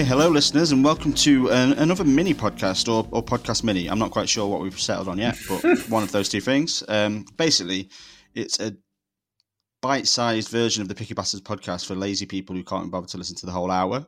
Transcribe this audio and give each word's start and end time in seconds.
Okay, 0.00 0.08
hello, 0.08 0.30
listeners, 0.30 0.72
and 0.72 0.82
welcome 0.82 1.12
to 1.12 1.50
an, 1.50 1.74
another 1.74 2.04
mini 2.04 2.32
podcast 2.32 2.88
or, 2.90 3.06
or 3.10 3.22
podcast 3.22 3.62
mini. 3.62 3.86
I'm 3.86 3.98
not 3.98 4.10
quite 4.10 4.30
sure 4.30 4.48
what 4.48 4.62
we've 4.62 4.80
settled 4.80 5.08
on 5.08 5.18
yet, 5.18 5.36
but 5.46 5.62
one 5.90 6.02
of 6.02 6.10
those 6.10 6.30
two 6.30 6.40
things. 6.40 6.82
Um, 6.88 7.26
basically, 7.36 7.90
it's 8.34 8.58
a 8.60 8.74
bite 9.82 10.08
sized 10.08 10.48
version 10.48 10.80
of 10.80 10.88
the 10.88 10.94
Picky 10.94 11.12
Bastards 11.12 11.42
podcast 11.42 11.84
for 11.84 11.94
lazy 11.94 12.24
people 12.24 12.56
who 12.56 12.64
can't 12.64 12.90
bother 12.90 13.08
to 13.08 13.18
listen 13.18 13.36
to 13.36 13.44
the 13.44 13.52
whole 13.52 13.70
hour. 13.70 14.06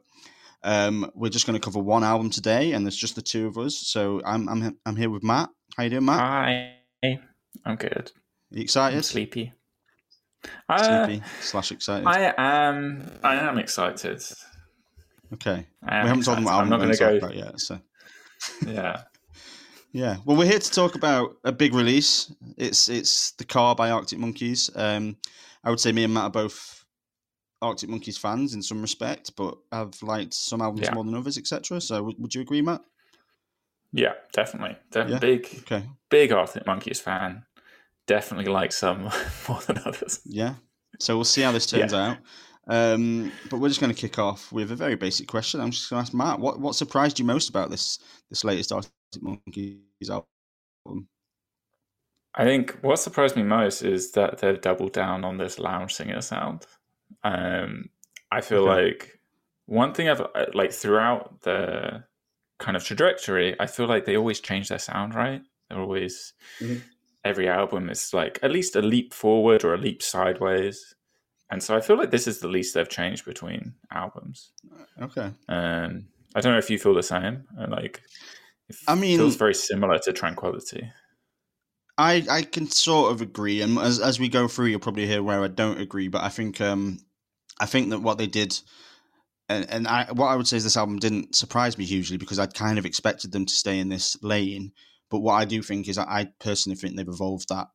Um, 0.62 1.10
we're 1.14 1.28
just 1.28 1.46
going 1.46 1.60
to 1.60 1.62
cover 1.62 1.78
one 1.78 2.04
album 2.04 2.30
today, 2.30 2.72
and 2.72 2.86
there's 2.86 2.96
just 2.96 3.14
the 3.14 3.20
two 3.20 3.46
of 3.46 3.58
us. 3.58 3.76
So 3.76 4.22
I'm 4.24 4.48
I'm 4.48 4.78
I'm 4.86 4.96
here 4.96 5.10
with 5.10 5.22
Matt. 5.22 5.50
How 5.76 5.82
you 5.82 5.90
doing, 5.90 6.06
Matt? 6.06 6.20
Hi, 6.20 7.20
I'm 7.66 7.76
good. 7.76 8.10
Are 8.50 8.56
you 8.56 8.62
excited? 8.62 8.96
I'm 8.96 9.02
sleepy. 9.02 9.52
Uh, 10.70 11.04
Sleepy 11.06 11.22
slash 11.42 11.70
excited. 11.70 12.06
I 12.06 12.32
am. 12.38 13.10
I 13.22 13.34
am 13.34 13.58
excited. 13.58 14.22
Okay, 15.34 15.66
am 15.88 16.04
we 16.04 16.08
haven't 16.08 16.24
told 16.24 16.38
them 16.38 16.44
what 16.44 16.54
I'm 16.54 16.68
not 16.68 16.80
we're 16.80 16.86
going 16.86 16.96
to 16.96 17.20
go. 17.20 17.26
about 17.26 17.36
yet. 17.36 17.60
So 17.60 17.78
Yeah. 18.66 19.02
yeah, 19.92 20.16
well, 20.24 20.36
we're 20.36 20.46
here 20.46 20.58
to 20.58 20.70
talk 20.70 20.94
about 20.94 21.36
a 21.44 21.52
big 21.52 21.74
release. 21.74 22.32
It's 22.56 22.88
it's 22.88 23.32
the 23.32 23.44
Car 23.44 23.74
by 23.74 23.90
Arctic 23.90 24.18
Monkeys. 24.18 24.70
Um, 24.74 25.16
I 25.64 25.70
would 25.70 25.80
say 25.80 25.92
me 25.92 26.04
and 26.04 26.14
Matt 26.14 26.24
are 26.24 26.30
both 26.30 26.84
Arctic 27.60 27.88
Monkeys 27.88 28.18
fans 28.18 28.54
in 28.54 28.62
some 28.62 28.80
respect, 28.82 29.36
but 29.36 29.56
I've 29.70 30.00
liked 30.02 30.34
some 30.34 30.60
albums 30.62 30.86
Yeah. 30.88 30.94
more 30.94 31.04
than 31.04 31.14
others, 31.14 31.38
etc. 31.38 31.80
So 31.80 32.02
would, 32.02 32.16
would 32.18 32.34
you 32.34 32.40
agree, 32.40 32.62
Matt? 32.62 32.80
Yeah, 33.92 34.14
definitely. 34.32 34.76
De- 34.90 35.06
Yeah? 35.10 35.18
Big, 35.18 35.46
Okay, 35.60 35.84
big 36.10 36.32
Arctic 36.32 36.66
Monkeys 36.66 36.98
fan. 37.00 37.44
Definitely 38.06 38.50
like 38.50 38.72
some 38.72 39.02
more 39.48 39.60
than 39.66 39.78
others. 39.84 40.20
yeah. 40.24 40.54
So 40.98 41.16
we'll 41.16 41.24
see 41.24 41.42
how 41.42 41.52
this 41.52 41.66
turns 41.66 41.94
out. 41.94 42.18
Um, 42.68 43.32
but 43.50 43.58
we're 43.58 43.68
just 43.68 43.80
going 43.80 43.92
to 43.94 44.00
kick 44.00 44.18
off 44.18 44.52
with 44.52 44.70
a 44.70 44.76
very 44.76 44.94
basic 44.94 45.26
question. 45.28 45.60
I'm 45.60 45.72
just 45.72 45.90
going 45.90 45.98
to 46.02 46.06
ask 46.06 46.14
Matt, 46.14 46.38
what 46.38 46.60
what 46.60 46.74
surprised 46.76 47.18
you 47.18 47.24
most 47.24 47.48
about 47.48 47.70
this 47.70 47.98
this 48.30 48.44
latest 48.44 48.72
Arctic 48.72 48.92
Monkeys 49.20 49.80
album? 50.10 51.08
I 52.34 52.44
think 52.44 52.78
what 52.82 52.98
surprised 52.98 53.36
me 53.36 53.42
most 53.42 53.82
is 53.82 54.12
that 54.12 54.38
they've 54.38 54.60
doubled 54.60 54.92
down 54.92 55.24
on 55.24 55.36
this 55.36 55.58
lounge 55.58 55.94
singer 55.94 56.20
sound. 56.22 56.66
Um, 57.24 57.90
I 58.30 58.40
feel 58.40 58.64
Okay. 58.66 58.66
like 58.66 59.20
one 59.66 59.94
thing 59.94 60.08
I've 60.08 60.20
uh, 60.20 60.46
like 60.54 60.72
throughout 60.72 61.42
the 61.42 62.04
kind 62.58 62.76
of 62.76 62.84
trajectory, 62.84 63.56
I 63.60 63.66
feel 63.66 63.86
like 63.86 64.04
they 64.06 64.16
always 64.16 64.40
change 64.40 64.68
their 64.68 64.78
sound, 64.78 65.14
right? 65.14 65.42
They're 65.68 65.80
always 65.80 66.34
Mhm. 66.60 66.82
every 67.24 67.48
album 67.48 67.90
is 67.90 68.14
like 68.14 68.38
at 68.42 68.52
least 68.52 68.76
a 68.76 68.82
leap 68.82 69.14
forward 69.14 69.64
or 69.64 69.74
a 69.74 69.78
leap 69.78 70.02
sideways. 70.02 70.94
And 71.52 71.62
so 71.62 71.76
I 71.76 71.80
feel 71.82 71.98
like 71.98 72.10
this 72.10 72.26
is 72.26 72.38
the 72.40 72.48
least 72.48 72.72
they've 72.74 72.88
changed 72.88 73.26
between 73.26 73.74
albums. 73.92 74.50
Okay. 75.00 75.30
Um, 75.48 76.06
I 76.34 76.40
don't 76.40 76.52
know 76.52 76.58
if 76.58 76.70
you 76.70 76.78
feel 76.78 76.94
the 76.94 77.02
same. 77.02 77.44
uh, 77.60 77.66
Like, 77.68 78.00
it 78.68 78.76
I 78.88 78.94
mean- 78.94 79.18
feels 79.18 79.36
very 79.36 79.54
similar 79.54 79.98
to 79.98 80.12
Tranquility. 80.14 80.90
I, 81.98 82.24
I 82.30 82.42
can 82.42 82.68
sort 82.70 83.12
of 83.12 83.20
agree, 83.20 83.60
and 83.60 83.78
as 83.78 84.00
as 84.00 84.18
we 84.18 84.30
go 84.30 84.48
through, 84.48 84.66
you'll 84.68 84.80
probably 84.80 85.06
hear 85.06 85.22
where 85.22 85.44
I 85.44 85.48
don't 85.48 85.78
agree. 85.78 86.08
But 86.08 86.22
I 86.22 86.30
think 86.30 86.58
um, 86.58 86.98
I 87.60 87.66
think 87.66 87.90
that 87.90 88.00
what 88.00 88.16
they 88.16 88.26
did, 88.26 88.58
and 89.50 89.68
and 89.68 89.86
I 89.86 90.06
what 90.10 90.28
I 90.28 90.36
would 90.36 90.48
say 90.48 90.56
is 90.56 90.64
this 90.64 90.78
album 90.78 90.98
didn't 90.98 91.36
surprise 91.36 91.76
me 91.76 91.84
hugely 91.84 92.16
because 92.16 92.38
I'd 92.38 92.54
kind 92.54 92.78
of 92.78 92.86
expected 92.86 93.30
them 93.30 93.44
to 93.44 93.52
stay 93.54 93.78
in 93.78 93.90
this 93.90 94.16
lane. 94.22 94.72
But 95.10 95.20
what 95.20 95.34
I 95.34 95.44
do 95.44 95.60
think 95.62 95.86
is, 95.86 95.98
I 95.98 96.30
personally 96.40 96.76
think 96.76 96.96
they've 96.96 97.06
evolved 97.06 97.50
that 97.50 97.68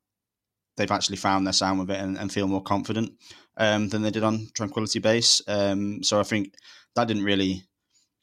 they've 0.78 0.92
actually 0.92 1.18
found 1.18 1.46
their 1.46 1.54
sound 1.54 1.78
with 1.80 1.92
it 1.92 2.00
and, 2.02 2.18
and 2.18 2.32
feel 2.32 2.48
more 2.48 2.64
confident 2.64 3.12
um, 3.58 3.90
than 3.90 4.02
they 4.02 4.12
did 4.12 4.24
on 4.24 4.48
Tranquility 4.56 5.00
Base. 5.00 5.42
Um, 5.48 6.04
so 6.04 6.20
I 6.20 6.24
think 6.24 6.54
that 6.96 7.08
didn't 7.08 7.24
really 7.24 7.64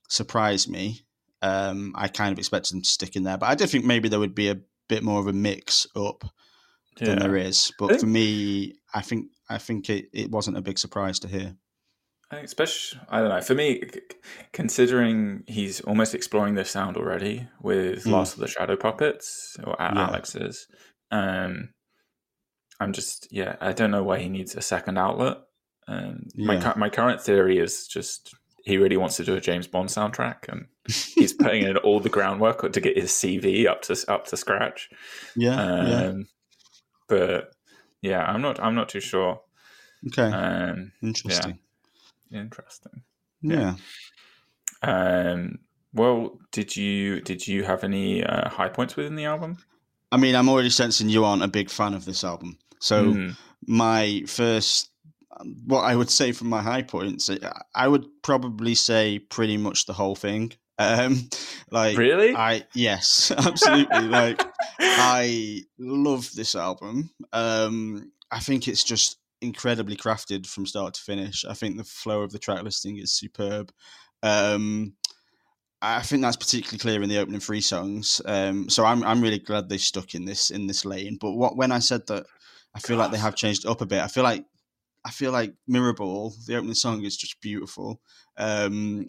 surprise 0.09 0.69
me. 0.69 1.05
Um, 1.43 1.93
I 1.97 2.09
kind 2.09 2.33
of 2.33 2.39
expected 2.39 2.75
them 2.75 2.83
to 2.83 2.89
stick 2.89 3.17
in 3.17 3.25
there, 3.25 3.37
but 3.37 3.47
I 3.47 3.55
did 3.55 3.69
think 3.69 3.85
maybe 3.85 4.09
there 4.09 4.21
would 4.21 4.35
be 4.35 4.49
a 4.49 4.61
bit 4.89 5.03
more 5.03 5.21
of 5.21 5.27
a 5.27 5.33
mix 5.33 5.87
up 5.97 6.25
than 6.99 7.19
there 7.19 7.37
is. 7.37 7.73
But 7.79 7.89
think- 7.89 8.01
for 8.01 8.07
me, 8.07 8.75
I 8.95 9.03
think 9.03 9.27
I 9.51 9.59
think 9.59 9.91
it, 9.91 10.07
it 10.15 10.31
wasn't 10.31 10.57
a 10.57 10.63
big 10.63 10.79
surprise 10.79 11.19
to 11.21 11.29
hear. 11.29 11.55
I 12.31 12.37
think 12.37 12.47
especially, 12.47 13.01
I 13.11 13.21
don't 13.21 13.29
know. 13.29 13.41
For 13.43 13.55
me, 13.55 13.83
considering 14.53 15.43
he's 15.47 15.81
almost 15.83 16.15
exploring 16.15 16.55
this 16.55 16.71
sound 16.71 16.97
already 16.97 17.47
with 17.61 18.05
Mm. 18.05 18.13
Last 18.13 18.35
of 18.35 18.41
the 18.41 18.49
Shadow 18.49 18.77
Puppets 18.77 19.57
or 19.65 19.77
Yeah. 19.79 20.07
Alex's, 20.09 20.67
um, 21.11 21.74
I'm 22.81 22.93
just 22.93 23.29
yeah. 23.31 23.57
I 23.61 23.73
don't 23.73 23.91
know 23.91 24.03
why 24.03 24.19
he 24.19 24.29
needs 24.29 24.55
a 24.57 24.61
second 24.63 24.99
outlet. 24.99 25.39
Um, 25.87 26.27
my 26.35 26.55
Yeah. 26.55 26.73
cu- 26.73 26.79
my 26.81 26.89
current 26.89 27.21
theory 27.21 27.59
is 27.59 27.87
just 27.87 28.35
he 28.65 28.79
really 28.79 28.97
wants 28.97 29.17
to 29.17 29.25
do 29.25 29.35
a 29.37 29.41
James 29.41 29.67
Bond 29.67 29.91
soundtrack, 29.91 30.49
and 30.49 30.67
he's 31.15 31.33
putting 31.43 31.63
in 31.65 31.77
all 31.79 32.01
the 32.01 32.09
groundwork 32.09 32.73
to 32.73 32.81
get 32.81 32.97
his 32.97 33.11
CV 33.11 33.67
up 33.67 33.83
to 33.83 33.97
up 34.09 34.27
to 34.29 34.37
scratch. 34.37 34.89
Yeah, 35.37 35.61
Um, 35.61 35.87
yeah, 35.89 36.13
But 37.09 37.53
yeah, 38.03 38.25
I'm 38.25 38.41
not. 38.43 38.59
I'm 38.61 38.75
not 38.75 38.89
too 38.89 39.01
sure. 39.01 39.41
okay, 40.09 40.31
Um, 40.31 40.93
interesting. 41.03 41.59
interesting. 42.33 43.03
Yeah. 43.43 43.75
Um, 44.83 45.59
well, 45.93 46.39
did 46.51 46.77
you 46.77 47.21
did 47.21 47.47
you 47.47 47.63
have 47.65 47.85
any 47.85 48.25
uh, 48.25 48.49
high 48.49 48.69
points 48.69 48.97
within 48.97 49.17
the 49.17 49.25
album? 49.27 49.59
I 50.13 50.17
mean, 50.17 50.35
I'm 50.35 50.49
already 50.49 50.71
sensing 50.71 51.09
you 51.09 51.25
aren't 51.25 51.43
a 51.43 51.49
big 51.49 51.71
fan 51.71 51.93
of 51.95 52.05
this 52.05 52.23
album. 52.25 52.59
So 52.85 53.15
Mm, 53.15 53.37
my 53.67 54.23
first, 54.27 54.91
what 55.67 55.81
I 55.81 55.97
would 55.97 56.11
say 56.11 56.33
from 56.33 56.49
my 56.51 56.61
high 56.61 56.83
points, 56.83 57.31
I 57.75 57.89
would 57.89 58.07
probably 58.23 58.75
say 58.75 59.19
pretty 59.19 59.57
much 59.57 59.87
the 59.87 59.95
whole 59.95 60.15
thing. 60.15 60.53
Um, 60.77 61.29
like 61.71 61.97
really? 61.97 62.35
I 62.35 62.65
yes, 62.75 63.31
absolutely. 63.39 64.09
like 64.09 64.45
I 64.81 65.61
love 65.79 66.29
this 66.35 66.57
album. 66.57 67.11
Um, 67.33 68.11
I 68.33 68.41
think 68.41 68.67
it's 68.67 68.83
just 68.83 69.19
incredibly 69.41 69.97
crafted 69.97 70.49
from 70.49 70.67
start 70.67 70.95
to 70.95 71.01
finish. 71.01 71.45
I 71.45 71.55
think 71.55 71.77
the 71.77 71.85
flow 71.85 72.23
of 72.23 72.33
the 72.33 72.41
track 72.41 72.65
listing 72.65 72.97
is 72.97 73.13
superb. 73.13 73.71
Um, 74.25 74.95
I 75.81 76.03
think 76.03 76.23
that's 76.23 76.37
particularly 76.37 76.79
clear 76.79 77.03
in 77.05 77.09
the 77.09 77.19
opening 77.19 77.41
three 77.41 77.61
songs. 77.61 78.21
Um, 78.25 78.69
so 78.69 78.85
I'm 78.85 79.05
I'm 79.05 79.23
really 79.23 79.39
glad 79.39 79.69
they 79.69 79.79
stuck 79.79 80.17
in 80.17 80.25
this 80.25 80.51
in 80.51 80.67
this 80.67 80.85
lane. 80.85 81.19
But 81.21 81.35
what 81.35 81.57
when 81.57 81.71
I 81.71 81.79
said 81.79 82.05
that, 82.09 82.27
I 82.75 82.81
feel 82.81 82.97
like 82.97 83.11
they 83.11 83.19
have 83.19 83.37
changed 83.37 83.67
up 83.67 83.81
a 83.81 83.87
bit. 83.87 84.03
I 84.03 84.09
feel 84.09 84.25
like 84.25 84.45
I 85.05 85.11
feel 85.11 85.33
like 85.33 85.55
Mirrorball, 85.71 86.33
the 86.47 86.57
opening 86.57 86.75
song, 86.75 87.05
is 87.05 87.17
just 87.17 87.41
beautiful. 87.41 88.01
Um, 88.37 89.09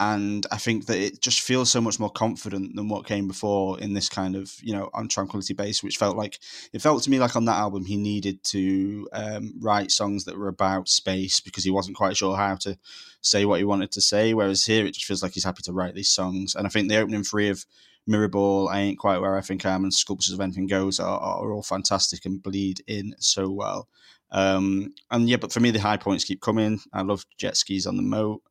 and 0.00 0.46
I 0.52 0.58
think 0.58 0.86
that 0.86 0.98
it 0.98 1.20
just 1.20 1.40
feels 1.40 1.70
so 1.70 1.80
much 1.80 1.98
more 1.98 2.10
confident 2.10 2.76
than 2.76 2.88
what 2.88 3.06
came 3.06 3.26
before 3.26 3.80
in 3.80 3.94
this 3.94 4.08
kind 4.08 4.36
of 4.36 4.52
you 4.62 4.72
know 4.72 4.90
on 4.94 5.08
Tranquility 5.08 5.54
Base, 5.54 5.82
which 5.82 5.96
felt 5.96 6.16
like 6.16 6.38
it 6.72 6.82
felt 6.82 7.02
to 7.02 7.10
me 7.10 7.18
like 7.18 7.34
on 7.34 7.46
that 7.46 7.56
album 7.56 7.84
he 7.84 7.96
needed 7.96 8.42
to 8.44 9.08
um, 9.12 9.54
write 9.60 9.90
songs 9.90 10.24
that 10.24 10.38
were 10.38 10.48
about 10.48 10.88
space 10.88 11.40
because 11.40 11.64
he 11.64 11.70
wasn't 11.70 11.96
quite 11.96 12.16
sure 12.16 12.36
how 12.36 12.54
to 12.56 12.78
say 13.22 13.44
what 13.44 13.58
he 13.58 13.64
wanted 13.64 13.90
to 13.92 14.00
say. 14.00 14.34
Whereas 14.34 14.64
here 14.66 14.86
it 14.86 14.94
just 14.94 15.06
feels 15.06 15.22
like 15.22 15.32
he's 15.32 15.44
happy 15.44 15.62
to 15.64 15.72
write 15.72 15.94
these 15.94 16.10
songs, 16.10 16.54
and 16.54 16.66
I 16.66 16.70
think 16.70 16.88
the 16.88 16.98
opening 16.98 17.24
three 17.24 17.48
of 17.48 17.64
Mirrorball, 18.08 18.70
I 18.70 18.80
ain't 18.80 18.98
quite 18.98 19.18
where 19.18 19.36
I 19.36 19.40
think 19.40 19.66
I 19.66 19.72
am, 19.72 19.84
and 19.84 19.92
Sculptures 19.92 20.32
of 20.32 20.40
Anything 20.40 20.66
Goes 20.66 20.98
are, 20.98 21.20
are 21.20 21.52
all 21.52 21.62
fantastic 21.62 22.24
and 22.24 22.42
bleed 22.42 22.82
in 22.86 23.14
so 23.18 23.50
well. 23.50 23.88
Um, 24.30 24.94
and 25.10 25.28
yeah, 25.28 25.36
but 25.36 25.52
for 25.52 25.60
me 25.60 25.70
the 25.70 25.78
high 25.78 25.96
points 25.96 26.24
keep 26.24 26.40
coming. 26.40 26.80
I 26.92 27.02
love 27.02 27.24
jet 27.36 27.56
skis 27.56 27.86
on 27.86 27.96
the 27.96 28.02
moat. 28.02 28.42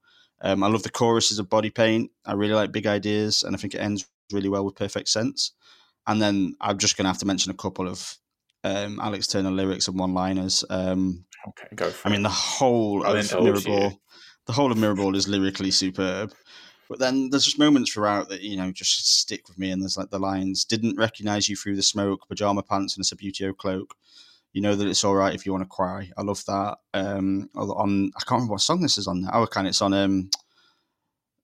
Um, 0.41 0.63
I 0.63 0.67
love 0.67 0.83
the 0.83 0.89
choruses 0.89 1.39
of 1.39 1.49
Body 1.49 1.69
Paint. 1.69 2.11
I 2.25 2.33
really 2.33 2.53
like 2.53 2.71
Big 2.71 2.87
Ideas, 2.87 3.43
and 3.43 3.55
I 3.55 3.59
think 3.59 3.73
it 3.73 3.79
ends 3.79 4.07
really 4.31 4.49
well 4.49 4.65
with 4.65 4.75
Perfect 4.75 5.09
Sense. 5.09 5.53
And 6.05 6.21
then 6.21 6.55
I'm 6.61 6.77
just 6.77 6.95
going 6.95 7.05
to 7.05 7.09
have 7.09 7.19
to 7.19 7.25
mention 7.25 7.51
a 7.51 7.55
couple 7.55 7.87
of 7.87 8.17
um, 8.63 8.99
Alex 9.01 9.27
Turner 9.27 9.51
lyrics 9.51 9.87
and 9.87 9.99
one-liners. 9.99 10.63
Um, 10.69 11.25
okay, 11.49 11.67
go 11.75 11.89
for 11.89 12.07
I 12.07 12.11
mean, 12.11 12.23
the 12.23 12.29
whole 12.29 13.05
I'll 13.05 13.15
of. 13.15 13.25
Mirrorball, 13.25 13.97
the 14.45 14.53
whole 14.53 14.71
of 14.71 14.77
Mirrorball 14.77 15.15
is 15.15 15.27
lyrically 15.27 15.71
superb. 15.71 16.33
But 16.89 16.99
then 16.99 17.29
there's 17.29 17.45
just 17.45 17.59
moments 17.59 17.91
throughout 17.91 18.29
that 18.29 18.41
you 18.41 18.57
know 18.57 18.71
just 18.71 19.19
stick 19.19 19.47
with 19.47 19.57
me, 19.57 19.71
and 19.71 19.81
there's 19.81 19.97
like 19.97 20.09
the 20.09 20.19
lines: 20.19 20.65
"Didn't 20.65 20.97
recognize 20.97 21.49
you 21.49 21.55
through 21.55 21.75
the 21.75 21.83
smoke, 21.83 22.27
pajama 22.27 22.63
pants 22.63 22.95
and 22.97 23.05
a 23.05 23.15
Sabutio 23.15 23.55
cloak." 23.55 23.95
You 24.53 24.61
know 24.61 24.75
that 24.75 24.87
it's 24.87 25.03
all 25.03 25.15
right 25.15 25.35
if 25.35 25.45
you 25.45 25.51
want 25.51 25.63
to 25.63 25.69
cry. 25.69 26.09
I 26.17 26.21
love 26.23 26.43
that. 26.45 26.77
Um, 26.93 27.49
on 27.55 28.11
I 28.15 28.19
can't 28.21 28.39
remember 28.39 28.53
what 28.53 28.61
song 28.61 28.81
this 28.81 28.97
is 28.97 29.07
on. 29.07 29.27
Oh, 29.31 29.45
kind 29.47 29.67
it's 29.67 29.81
on 29.81 29.93
um, 29.93 30.29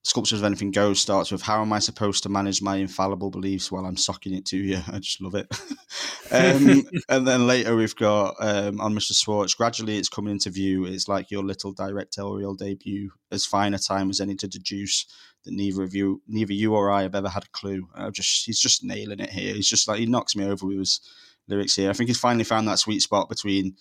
Sculptures 0.05 0.39
of 0.39 0.45
Anything 0.45 0.71
Goes 0.71 0.99
starts 0.99 1.31
with 1.31 1.41
How 1.41 1.61
am 1.61 1.71
I 1.71 1.79
supposed 1.79 2.23
to 2.23 2.29
manage 2.29 2.61
my 2.61 2.75
infallible 2.75 3.31
beliefs 3.31 3.71
while 3.71 3.85
I'm 3.85 3.95
socking 3.95 4.33
it 4.33 4.45
to 4.47 4.57
you? 4.57 4.79
I 4.91 4.99
just 4.99 5.21
love 5.21 5.35
it. 5.35 5.47
um, 6.31 6.83
and 7.09 7.25
then 7.25 7.47
later 7.47 7.75
we've 7.75 7.95
got 7.95 8.35
um, 8.39 8.81
on 8.81 8.93
Mr. 8.93 9.17
Schwartz, 9.17 9.53
gradually 9.53 9.97
it's 9.97 10.09
coming 10.09 10.33
into 10.33 10.49
view. 10.49 10.83
It's 10.85 11.07
like 11.07 11.31
your 11.31 11.43
little 11.43 11.71
directorial 11.71 12.53
debut, 12.53 13.11
as 13.31 13.45
fine 13.45 13.73
a 13.73 13.79
time 13.79 14.09
as 14.09 14.19
any 14.19 14.35
to 14.35 14.47
deduce 14.47 15.05
that 15.45 15.53
neither 15.53 15.83
of 15.83 15.95
you, 15.95 16.21
neither 16.27 16.53
you 16.53 16.75
or 16.75 16.91
I 16.91 17.03
have 17.03 17.15
ever 17.15 17.29
had 17.29 17.43
a 17.43 17.49
clue. 17.57 17.87
I 17.95 18.09
just 18.09 18.45
he's 18.45 18.59
just 18.59 18.83
nailing 18.83 19.19
it 19.19 19.29
here. 19.29 19.53
He's 19.53 19.69
just 19.69 19.87
like 19.87 19.99
he 19.99 20.05
knocks 20.05 20.35
me 20.35 20.45
over 20.45 20.65
with 20.65 20.79
his 20.79 20.99
lyrics 21.47 21.75
here. 21.75 21.89
I 21.89 21.93
think 21.93 22.09
he's 22.09 22.19
finally 22.19 22.43
found 22.43 22.67
that 22.67 22.79
sweet 22.79 23.01
spot 23.01 23.29
between 23.29 23.75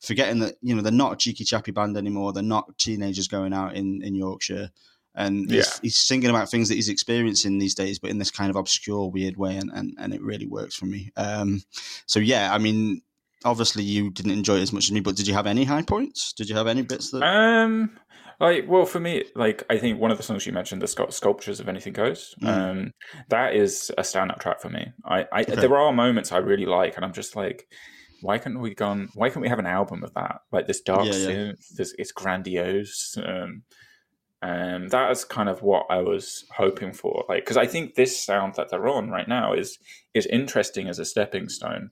forgetting 0.00 0.40
that 0.40 0.56
you 0.60 0.74
know 0.74 0.82
they're 0.82 0.92
not 0.92 1.12
a 1.12 1.16
cheeky 1.16 1.44
chappy 1.44 1.70
band 1.70 1.96
anymore. 1.96 2.32
They're 2.32 2.42
not 2.42 2.78
teenagers 2.78 3.28
going 3.28 3.52
out 3.52 3.76
in 3.76 4.02
in 4.02 4.16
Yorkshire. 4.16 4.70
And 5.18 5.50
he's, 5.50 5.78
he's 5.80 5.98
singing 5.98 6.30
about 6.30 6.48
things 6.48 6.68
that 6.68 6.76
he's 6.76 6.88
experiencing 6.88 7.58
these 7.58 7.74
days, 7.74 7.98
but 7.98 8.10
in 8.10 8.18
this 8.18 8.30
kind 8.30 8.50
of 8.50 8.56
obscure, 8.56 9.10
weird 9.10 9.36
way, 9.36 9.56
and 9.56 9.70
and, 9.74 9.94
and 9.98 10.14
it 10.14 10.22
really 10.22 10.46
works 10.46 10.76
for 10.76 10.86
me. 10.86 11.10
Um, 11.16 11.62
so 12.06 12.20
yeah, 12.20 12.54
I 12.54 12.58
mean, 12.58 13.02
obviously 13.44 13.82
you 13.82 14.10
didn't 14.10 14.32
enjoy 14.32 14.56
it 14.56 14.62
as 14.62 14.72
much 14.72 14.84
as 14.84 14.92
me, 14.92 15.00
but 15.00 15.16
did 15.16 15.26
you 15.26 15.34
have 15.34 15.46
any 15.46 15.64
high 15.64 15.82
points? 15.82 16.32
Did 16.32 16.48
you 16.48 16.56
have 16.56 16.68
any 16.68 16.82
bits 16.82 17.10
that? 17.10 17.22
Um, 17.22 17.98
like 18.40 18.66
well, 18.68 18.86
for 18.86 19.00
me, 19.00 19.24
like 19.34 19.64
I 19.68 19.78
think 19.78 20.00
one 20.00 20.12
of 20.12 20.16
the 20.16 20.22
songs 20.22 20.46
you 20.46 20.52
mentioned, 20.52 20.80
the 20.80 21.08
sculptures 21.10 21.60
of 21.60 21.68
anything 21.68 21.92
goes. 21.92 22.34
Mm. 22.40 22.48
Um, 22.48 22.92
that 23.28 23.54
is 23.54 23.90
a 23.98 24.02
standout 24.02 24.38
track 24.38 24.60
for 24.60 24.70
me. 24.70 24.92
I, 25.04 25.26
I 25.32 25.42
okay. 25.42 25.56
there 25.56 25.76
are 25.76 25.92
moments 25.92 26.30
I 26.30 26.38
really 26.38 26.66
like, 26.66 26.96
and 26.96 27.04
I'm 27.04 27.12
just 27.12 27.36
like. 27.36 27.66
Why 28.20 28.38
can't 28.38 28.58
we 28.58 28.74
gone 28.74 29.10
Why 29.14 29.28
can't 29.28 29.42
we 29.42 29.48
have 29.48 29.60
an 29.60 29.66
album 29.66 30.02
of 30.02 30.12
that? 30.14 30.40
Like 30.50 30.66
this 30.66 30.80
dark 30.80 31.06
yeah, 31.06 31.12
synth, 31.12 31.46
yeah. 31.46 31.76
This, 31.76 31.94
it's 32.00 32.10
grandiose. 32.10 33.16
Um, 33.24 33.62
and 34.40 34.90
that 34.90 35.10
is 35.10 35.24
kind 35.24 35.48
of 35.48 35.62
what 35.62 35.86
I 35.90 35.98
was 35.98 36.44
hoping 36.54 36.92
for. 36.92 37.24
Like, 37.28 37.44
because 37.44 37.56
I 37.56 37.66
think 37.66 37.94
this 37.94 38.22
sound 38.22 38.54
that 38.54 38.68
they're 38.70 38.88
on 38.88 39.10
right 39.10 39.28
now 39.28 39.52
is 39.52 39.78
is 40.14 40.26
interesting 40.26 40.88
as 40.88 40.98
a 40.98 41.04
stepping 41.04 41.48
stone, 41.48 41.90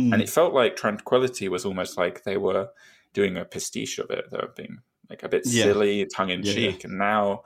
mm. 0.00 0.12
and 0.12 0.22
it 0.22 0.28
felt 0.28 0.54
like 0.54 0.76
Tranquility 0.76 1.48
was 1.48 1.64
almost 1.64 1.98
like 1.98 2.24
they 2.24 2.36
were 2.36 2.68
doing 3.12 3.36
a 3.36 3.44
pastiche 3.44 3.98
of 3.98 4.10
it. 4.10 4.30
They 4.30 4.38
were 4.38 4.52
being 4.56 4.78
like 5.10 5.22
a 5.22 5.28
bit 5.28 5.42
yeah. 5.46 5.64
silly, 5.64 6.06
tongue 6.06 6.30
in 6.30 6.42
cheek, 6.42 6.82
yeah. 6.82 6.88
and 6.90 6.98
now 6.98 7.42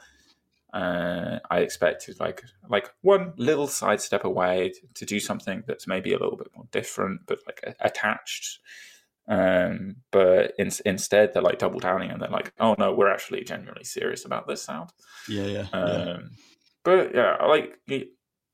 uh, 0.73 1.39
I 1.51 1.61
expected 1.61 2.19
like 2.19 2.43
like 2.69 2.91
one 3.03 3.35
little 3.37 3.67
sidestep 3.67 4.25
away 4.25 4.73
to, 4.95 5.05
do 5.05 5.21
something 5.21 5.63
that's 5.67 5.87
maybe 5.87 6.13
a 6.13 6.19
little 6.19 6.37
bit 6.37 6.49
more 6.55 6.67
different, 6.73 7.23
but 7.27 7.39
like 7.47 7.77
attached. 7.81 8.61
Um, 9.33 9.97
but 10.11 10.53
in, 10.59 10.71
instead, 10.85 11.33
they're 11.33 11.43
like 11.43 11.59
double 11.59 11.81
downing 11.81 12.11
and 12.11 12.21
they're 12.21 12.29
like, 12.29 12.53
"Oh 12.61 12.77
no, 12.79 12.93
we're 12.93 13.11
actually 13.11 13.45
genuinely 13.45 13.85
serious 13.85 14.27
about 14.27 14.47
this 14.47 14.63
sound." 14.63 14.91
Yeah, 15.27 15.47
yeah. 15.47 15.67
Um, 15.73 15.89
yeah. 15.89 16.17
But 16.85 17.15
yeah, 17.15 17.37
I 17.41 17.47
like 17.47 17.79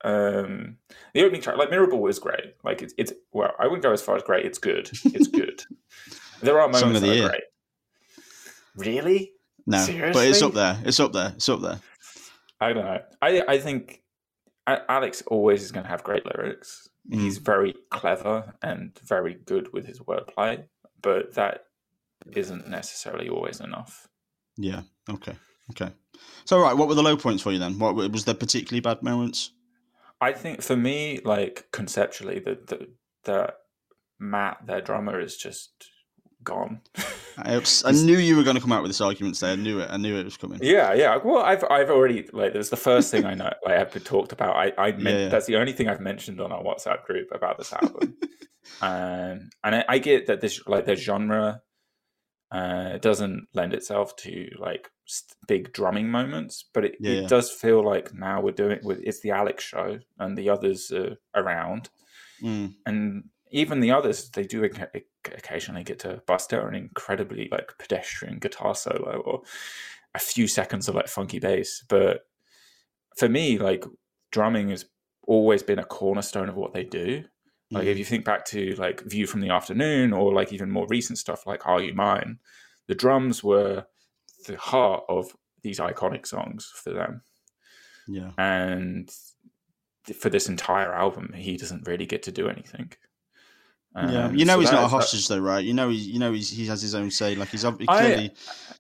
um, 0.05 0.77
the 1.15 1.25
opening 1.25 1.41
track. 1.41 1.57
Like 1.57 1.71
Mirrorball 1.71 2.09
is 2.09 2.21
great. 2.21 2.55
Like 2.63 2.81
it's 2.81 2.95
it's 2.97 3.13
well, 3.33 3.55
I 3.59 3.65
wouldn't 3.65 3.83
go 3.83 3.93
as 3.93 4.03
far 4.03 4.15
as 4.15 4.23
great. 4.23 4.47
It's 4.47 4.59
good. 4.59 4.89
It's 5.05 5.27
good. 5.41 5.65
there 6.43 6.61
are 6.61 6.69
moments 6.69 7.01
that 7.01 7.25
are 7.25 7.29
great. 7.29 7.43
Really? 8.77 9.33
No, 9.67 9.79
Seriously? 9.79 10.13
but 10.13 10.29
it's 10.29 10.43
up 10.43 10.55
there. 10.55 10.79
It's 10.85 11.01
up 11.01 11.13
there. 11.13 11.33
It's 11.35 11.49
up 11.49 11.61
there. 11.61 11.81
I 12.61 12.73
don't 12.73 12.85
know. 12.85 13.01
I 13.21 13.43
I 13.49 13.59
think 13.59 14.01
Alex 14.67 15.25
always 15.27 15.65
is 15.65 15.73
going 15.73 15.85
to 15.85 15.91
have 15.91 16.05
great 16.05 16.25
lyrics. 16.25 16.89
Mm. 17.11 17.21
He's 17.21 17.39
very 17.39 17.75
clever 17.91 18.55
and 18.63 18.99
very 19.03 19.35
good 19.35 19.73
with 19.73 19.87
his 19.87 20.01
wordplay, 20.01 20.65
but 21.01 21.35
that 21.35 21.65
isn't 22.35 22.69
necessarily 22.69 23.29
always 23.29 23.61
enough. 23.61 24.09
Yeah. 24.57 24.83
Okay. 25.09 25.37
Okay. 25.71 25.93
So, 26.45 26.61
right, 26.61 26.77
what 26.77 26.89
were 26.89 26.95
the 26.95 27.03
low 27.03 27.17
points 27.17 27.43
for 27.43 27.53
you 27.53 27.59
then? 27.59 27.79
What 27.79 27.95
was 27.95 28.25
there 28.25 28.35
particularly 28.35 28.81
bad 28.81 29.03
moments? 29.03 29.53
I 30.21 30.33
think 30.33 30.63
for 30.63 30.77
me, 30.77 31.21
like 31.25 31.67
conceptually, 31.73 32.41
the 32.41 32.59
the, 32.67 32.89
the 33.25 33.55
Matt, 34.19 34.67
their 34.67 34.81
drummer, 34.81 35.21
is 35.21 35.37
just 35.37 35.71
gone. 36.45 36.81
I, 37.39 37.63
I, 37.85 37.93
knew 37.93 38.19
you 38.19 38.37
were 38.37 38.43
going 38.43 38.57
to 38.57 38.63
come 38.63 38.73
out 38.73 38.83
with 38.83 38.91
this 38.91 39.01
argument 39.01 39.37
today. 39.37 39.53
I 39.53 39.57
knew 39.57 39.81
it. 39.81 39.91
I 39.91 39.97
knew 39.97 40.17
it 40.17 40.25
was 40.25 40.37
coming. 40.37 40.59
Yeah, 40.63 40.95
yeah. 40.95 41.17
Well, 41.17 41.43
I've 41.43 41.65
I've 41.71 41.91
already 41.91 42.29
like 42.33 42.53
there's 42.53 42.71
the 42.71 42.77
first 42.77 43.11
thing 43.11 43.25
I 43.25 43.35
know 43.35 43.53
like 43.65 43.75
I've 43.79 44.05
talked 44.05 44.33
about. 44.33 44.57
I 44.57 44.73
I 44.79 44.93
meant, 44.93 45.03
yeah, 45.05 45.19
yeah. 45.25 45.29
that's 45.29 45.47
the 45.47 45.57
only 45.57 45.73
thing 45.73 45.89
I've 45.89 46.01
mentioned 46.01 46.41
on 46.41 46.53
our 46.53 46.63
WhatsApp 46.63 47.05
group 47.05 47.29
about 47.33 47.59
this 47.59 47.73
album. 47.73 48.17
um, 48.83 49.51
and 49.63 49.77
I, 49.77 49.85
I, 49.89 49.99
get 49.99 50.27
that 50.27 50.41
this 50.41 50.61
like 50.67 50.87
the 50.87 50.97
genre 50.97 51.63
uh 52.51 52.99
doesn't 52.99 53.47
lend 53.55 53.75
itself 53.75 54.17
to 54.17 54.49
like 54.59 54.91
big 55.47 55.73
drumming 55.73 56.11
moments, 56.11 56.65
but 56.75 56.85
it, 56.87 56.97
yeah, 57.01 57.13
it 57.13 57.29
does 57.29 57.51
feel 57.51 57.85
like 57.85 58.13
now 58.15 58.41
we're 58.41 58.53
doing 58.53 58.81
with 58.83 59.01
it's 59.03 59.21
the 59.21 59.31
Alex 59.31 59.65
show 59.65 59.99
and 60.19 60.37
the 60.37 60.51
others 60.51 60.91
are 60.91 61.17
around. 61.35 61.89
Mm. 62.43 62.75
And 62.87 63.25
even 63.51 63.81
the 63.81 63.91
others, 63.91 64.31
they 64.31 64.45
do 64.45 64.69
occasionally 65.25 65.85
get 65.85 65.99
to 66.01 66.23
bust 66.27 66.53
out 66.53 66.67
an 66.67 66.75
incredibly 66.75 67.49
like 67.51 67.73
pedestrian 67.79 68.39
guitar 68.39 68.75
solo 68.75 69.23
or 69.25 69.43
a 70.15 70.19
few 70.19 70.47
seconds 70.47 70.89
of 70.89 70.95
like 70.95 71.09
funky 71.09 71.39
bass. 71.39 71.85
But 71.89 72.27
for 73.17 73.29
me, 73.29 73.59
like 73.59 73.85
drumming 74.31 74.71
has 74.71 74.87
always 75.27 75.63
been 75.63 75.79
a 75.79 75.85
cornerstone 75.85 76.49
of 76.49 76.57
what 76.57 76.73
they 76.73 76.85
do. 76.85 77.25
Like 77.71 77.85
if 77.85 77.91
mm-hmm. 77.91 77.99
you 77.99 78.05
think 78.05 78.25
back 78.25 78.47
to 78.47 78.75
like 78.77 79.03
View 79.03 79.27
from 79.27 79.41
the 79.41 79.51
Afternoon 79.51 80.13
or 80.13 80.33
like 80.33 80.53
even 80.53 80.71
more 80.71 80.87
recent 80.89 81.19
stuff 81.19 81.47
like 81.47 81.67
Are 81.67 81.83
You 81.83 81.95
Mine, 81.95 82.39
the 82.87 82.95
drums 82.95 83.45
were 83.45 83.85
the 84.47 84.57
heart 84.57 85.05
of 85.09 85.37
these 85.63 85.79
iconic 85.79 86.27
songs 86.27 86.73
for 86.75 86.91
them. 86.91 87.23
Yeah. 88.07 88.31
And 88.39 89.11
for 90.19 90.31
this 90.31 90.49
entire 90.49 90.95
album, 90.95 91.35
he 91.35 91.59
doesn't 91.59 91.87
really 91.87 92.07
get 92.07 92.23
to 92.23 92.33
do 92.33 92.49
anything. 92.49 92.93
Um, 93.99 94.13
yeah, 94.13 94.31
you 94.31 94.45
know 94.45 94.55
so 94.55 94.61
he's 94.61 94.73
not 94.73 94.85
a 94.85 94.89
hostage 94.89 95.27
that, 95.27 95.35
though, 95.35 95.41
right? 95.41 95.65
You 95.65 95.75
know 95.75 95.89
he's 95.89 96.07
you 96.07 96.21
know 96.21 96.33
he's, 96.33 96.51
he 96.51 96.67
has 96.67 96.81
his 96.81 96.95
own 96.95 97.11
say. 97.11 97.35
Like 97.35 97.49
he's 97.49 97.63
he 97.63 97.87
clearly 97.87 98.31
I, 98.31 98.75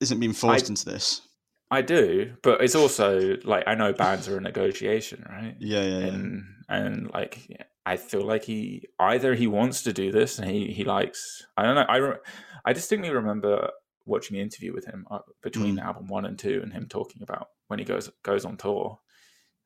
isn't 0.00 0.20
being 0.20 0.34
forced 0.34 0.66
I, 0.66 0.68
into 0.68 0.84
this. 0.84 1.22
I 1.70 1.80
do, 1.80 2.34
but 2.42 2.60
it's 2.60 2.74
also 2.74 3.38
like 3.44 3.64
I 3.66 3.74
know 3.74 3.94
bands 3.94 4.28
are 4.28 4.36
a 4.36 4.40
negotiation, 4.42 5.24
right? 5.26 5.56
Yeah, 5.58 5.82
yeah, 5.82 6.06
and 6.06 6.44
yeah. 6.68 6.76
and 6.76 7.10
like 7.14 7.48
I 7.86 7.96
feel 7.96 8.26
like 8.26 8.44
he 8.44 8.88
either 8.98 9.34
he 9.34 9.46
wants 9.46 9.82
to 9.84 9.92
do 9.94 10.12
this 10.12 10.38
and 10.38 10.50
he 10.50 10.66
he 10.66 10.84
likes. 10.84 11.46
I 11.56 11.62
don't 11.62 11.74
know. 11.74 11.86
I 11.88 11.96
re- 11.96 12.18
I 12.66 12.74
distinctly 12.74 13.10
remember 13.10 13.70
watching 14.04 14.36
an 14.36 14.42
interview 14.42 14.74
with 14.74 14.84
him 14.84 15.06
uh, 15.10 15.20
between 15.42 15.76
mm. 15.76 15.82
album 15.82 16.08
one 16.08 16.26
and 16.26 16.38
two, 16.38 16.60
and 16.62 16.74
him 16.74 16.88
talking 16.88 17.22
about 17.22 17.48
when 17.68 17.78
he 17.78 17.86
goes 17.86 18.10
goes 18.22 18.44
on 18.44 18.58
tour. 18.58 18.98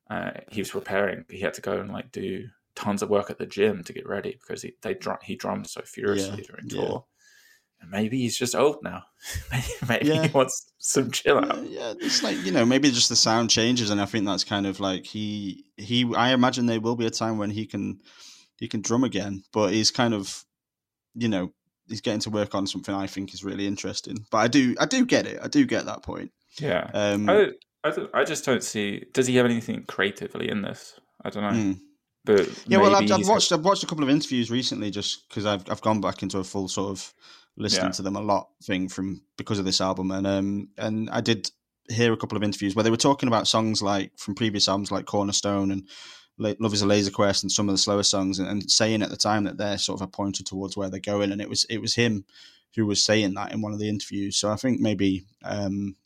Uh, 0.09 0.31
he 0.49 0.61
was 0.61 0.71
preparing. 0.71 1.25
He 1.29 1.41
had 1.41 1.55
to 1.55 1.61
go 1.61 1.81
and 1.81 1.91
like 1.91 2.13
do 2.13 2.47
tons 2.77 3.03
of 3.03 3.11
work 3.11 3.31
at 3.31 3.39
the 3.39 3.47
gym 3.47 3.83
to 3.85 3.93
get 3.93 4.07
ready 4.07 4.39
because 4.41 4.63
he 4.63 4.75
they 4.83 4.97
he 5.23 5.35
drummed 5.35 5.69
so 5.69 5.83
furiously 5.85 6.39
yeah, 6.39 6.45
during 6.49 6.69
tour. 6.69 6.83
Yeah. 6.83 6.99
And 7.83 7.91
maybe 7.91 8.19
he's 8.19 8.39
just 8.39 8.55
old 8.55 8.79
now. 8.83 9.03
maybe 9.89 10.07
yeah. 10.07 10.23
he 10.23 10.29
wants 10.33 10.73
some 10.79 11.11
chill 11.11 11.39
out. 11.39 11.69
Yeah, 11.69 11.95
it's 12.01 12.23
like 12.23 12.37
you 12.45 12.53
know 12.53 12.65
maybe 12.65 12.91
just 12.91 13.09
the 13.09 13.17
sound 13.17 13.51
changes, 13.51 13.91
and 13.91 14.01
I 14.01 14.07
think 14.07 14.27
that's 14.27 14.45
kind 14.45 14.67
of 14.67 14.81
like 14.81 15.05
he 15.05 15.65
he. 15.77 16.11
I 16.15 16.33
imagine 16.33 16.67
there 16.67 16.81
will 16.81 16.97
be 16.97 17.07
a 17.07 17.11
time 17.11 17.39
when 17.39 17.51
he 17.51 17.67
can 17.67 18.01
he 18.59 18.69
can 18.69 18.81
drum 18.81 19.05
again, 19.05 19.43
but 19.53 19.73
he's 19.73 19.91
kind 19.91 20.15
of 20.15 20.45
you 21.15 21.29
know 21.29 21.53
he's 21.89 22.01
getting 22.01 22.21
to 22.21 22.31
work 22.31 22.55
on 22.55 22.67
something 22.67 22.95
I 22.95 23.07
think 23.07 23.35
is 23.35 23.45
really 23.45 23.67
interesting. 23.67 24.25
But 24.31 24.39
I 24.39 24.49
do 24.49 24.75
I 24.79 24.87
do 24.87 25.05
get 25.05 25.27
it. 25.27 25.39
I 25.43 25.49
do 25.49 25.67
get 25.67 25.87
that 25.87 26.03
point. 26.03 26.31
Yeah. 26.61 26.91
Um, 26.95 27.29
I, 27.29 27.51
I, 27.85 27.93
I 28.15 28.25
just 28.25 28.45
don't 28.45 28.63
see. 28.63 29.05
Does 29.13 29.27
he 29.27 29.37
have 29.37 29.47
anything 29.47 29.85
creatively 29.87 30.49
in 30.49 30.63
this? 30.63 30.99
I 31.25 31.31
don't 31.31 31.43
know. 31.43 31.61
Mm. 31.61 31.81
But 32.27 32.49
yeah, 32.67 32.79
well, 32.79 32.95
I've, 32.95 33.11
I've 33.11 33.29
watched 33.29 33.53
I've 33.53 33.65
watched 33.65 33.83
a 33.83 33.87
couple 33.87 34.05
of 34.05 34.11
interviews 34.11 34.51
recently 34.51 34.91
just 34.91 35.29
because 35.29 35.47
I've 35.47 35.69
I've 35.71 35.81
gone 35.81 36.01
back 36.01 36.23
into 36.23 36.39
a 36.39 36.45
full 36.45 36.69
sort 36.69 36.91
of 36.91 37.15
listening 37.57 37.87
yeah. 37.87 37.93
to 37.93 38.03
them 38.03 38.17
a 38.17 38.21
lot 38.21 38.49
thing 38.63 38.89
from 38.89 39.23
because 39.39 39.59
of 39.59 39.65
this 39.65 39.81
album, 39.81 40.11
and 40.11 40.27
um 40.27 40.69
and 40.77 41.09
I 41.11 41.21
did 41.21 41.51
hear 41.89 42.13
a 42.13 42.17
couple 42.17 42.37
of 42.37 42.43
interviews 42.43 42.75
where 42.75 42.83
they 42.83 42.91
were 42.91 42.97
talking 42.97 43.29
about 43.29 43.47
songs 43.47 43.81
like 43.81 44.11
from 44.19 44.35
previous 44.35 44.69
albums 44.69 44.91
like 44.91 45.07
Cornerstone 45.07 45.71
and 45.71 45.89
Love 46.39 46.75
is 46.75 46.83
a 46.83 46.87
Laser 46.87 47.11
Quest 47.11 47.45
and 47.45 47.51
some 47.51 47.69
of 47.69 47.73
the 47.73 47.79
slower 47.79 48.03
songs, 48.03 48.39
and, 48.39 48.49
and 48.49 48.71
saying 48.71 49.03
at 49.03 49.09
the 49.09 49.17
time 49.17 49.45
that 49.45 49.57
they're 49.57 49.79
sort 49.79 50.03
of 50.03 50.13
pointed 50.13 50.45
towards 50.45 50.77
where 50.77 50.91
they're 50.91 51.01
going, 51.01 51.33
and 51.33 51.41
it 51.41 51.49
was 51.49 51.65
it 51.65 51.79
was 51.79 51.95
him 51.95 52.27
who 52.75 52.85
was 52.85 53.03
saying 53.03 53.33
that 53.35 53.53
in 53.53 53.63
one 53.63 53.73
of 53.73 53.79
the 53.79 53.89
interviews. 53.89 54.37
So 54.37 54.51
I 54.51 54.57
think 54.57 54.81
maybe 54.81 55.25
um, 55.43 55.97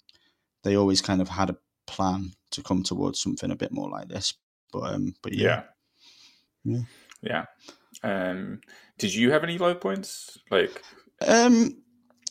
they 0.63 0.77
always 0.77 1.01
kind 1.01 1.21
of 1.21 1.29
had 1.29 1.51
a 1.51 1.57
plan 1.89 2.33
to 2.53 2.63
come 2.63 2.85
towards 2.85 3.21
something 3.21 3.51
a 3.51 3.57
bit 3.57 3.73
more 3.73 3.91
like 3.91 4.09
this. 4.09 4.35
But 4.73 4.95
um, 4.95 5.15
but 5.21 5.33
yeah. 5.33 5.47
yeah. 5.47 5.63
Yeah. 6.65 6.83
Yeah. 7.23 7.45
Um, 8.03 8.61
did 8.99 9.15
you 9.15 9.31
have 9.33 9.45
any 9.45 9.59
low 9.59 9.75
points? 9.75 10.39
Like, 10.51 10.83
um, 11.27 11.77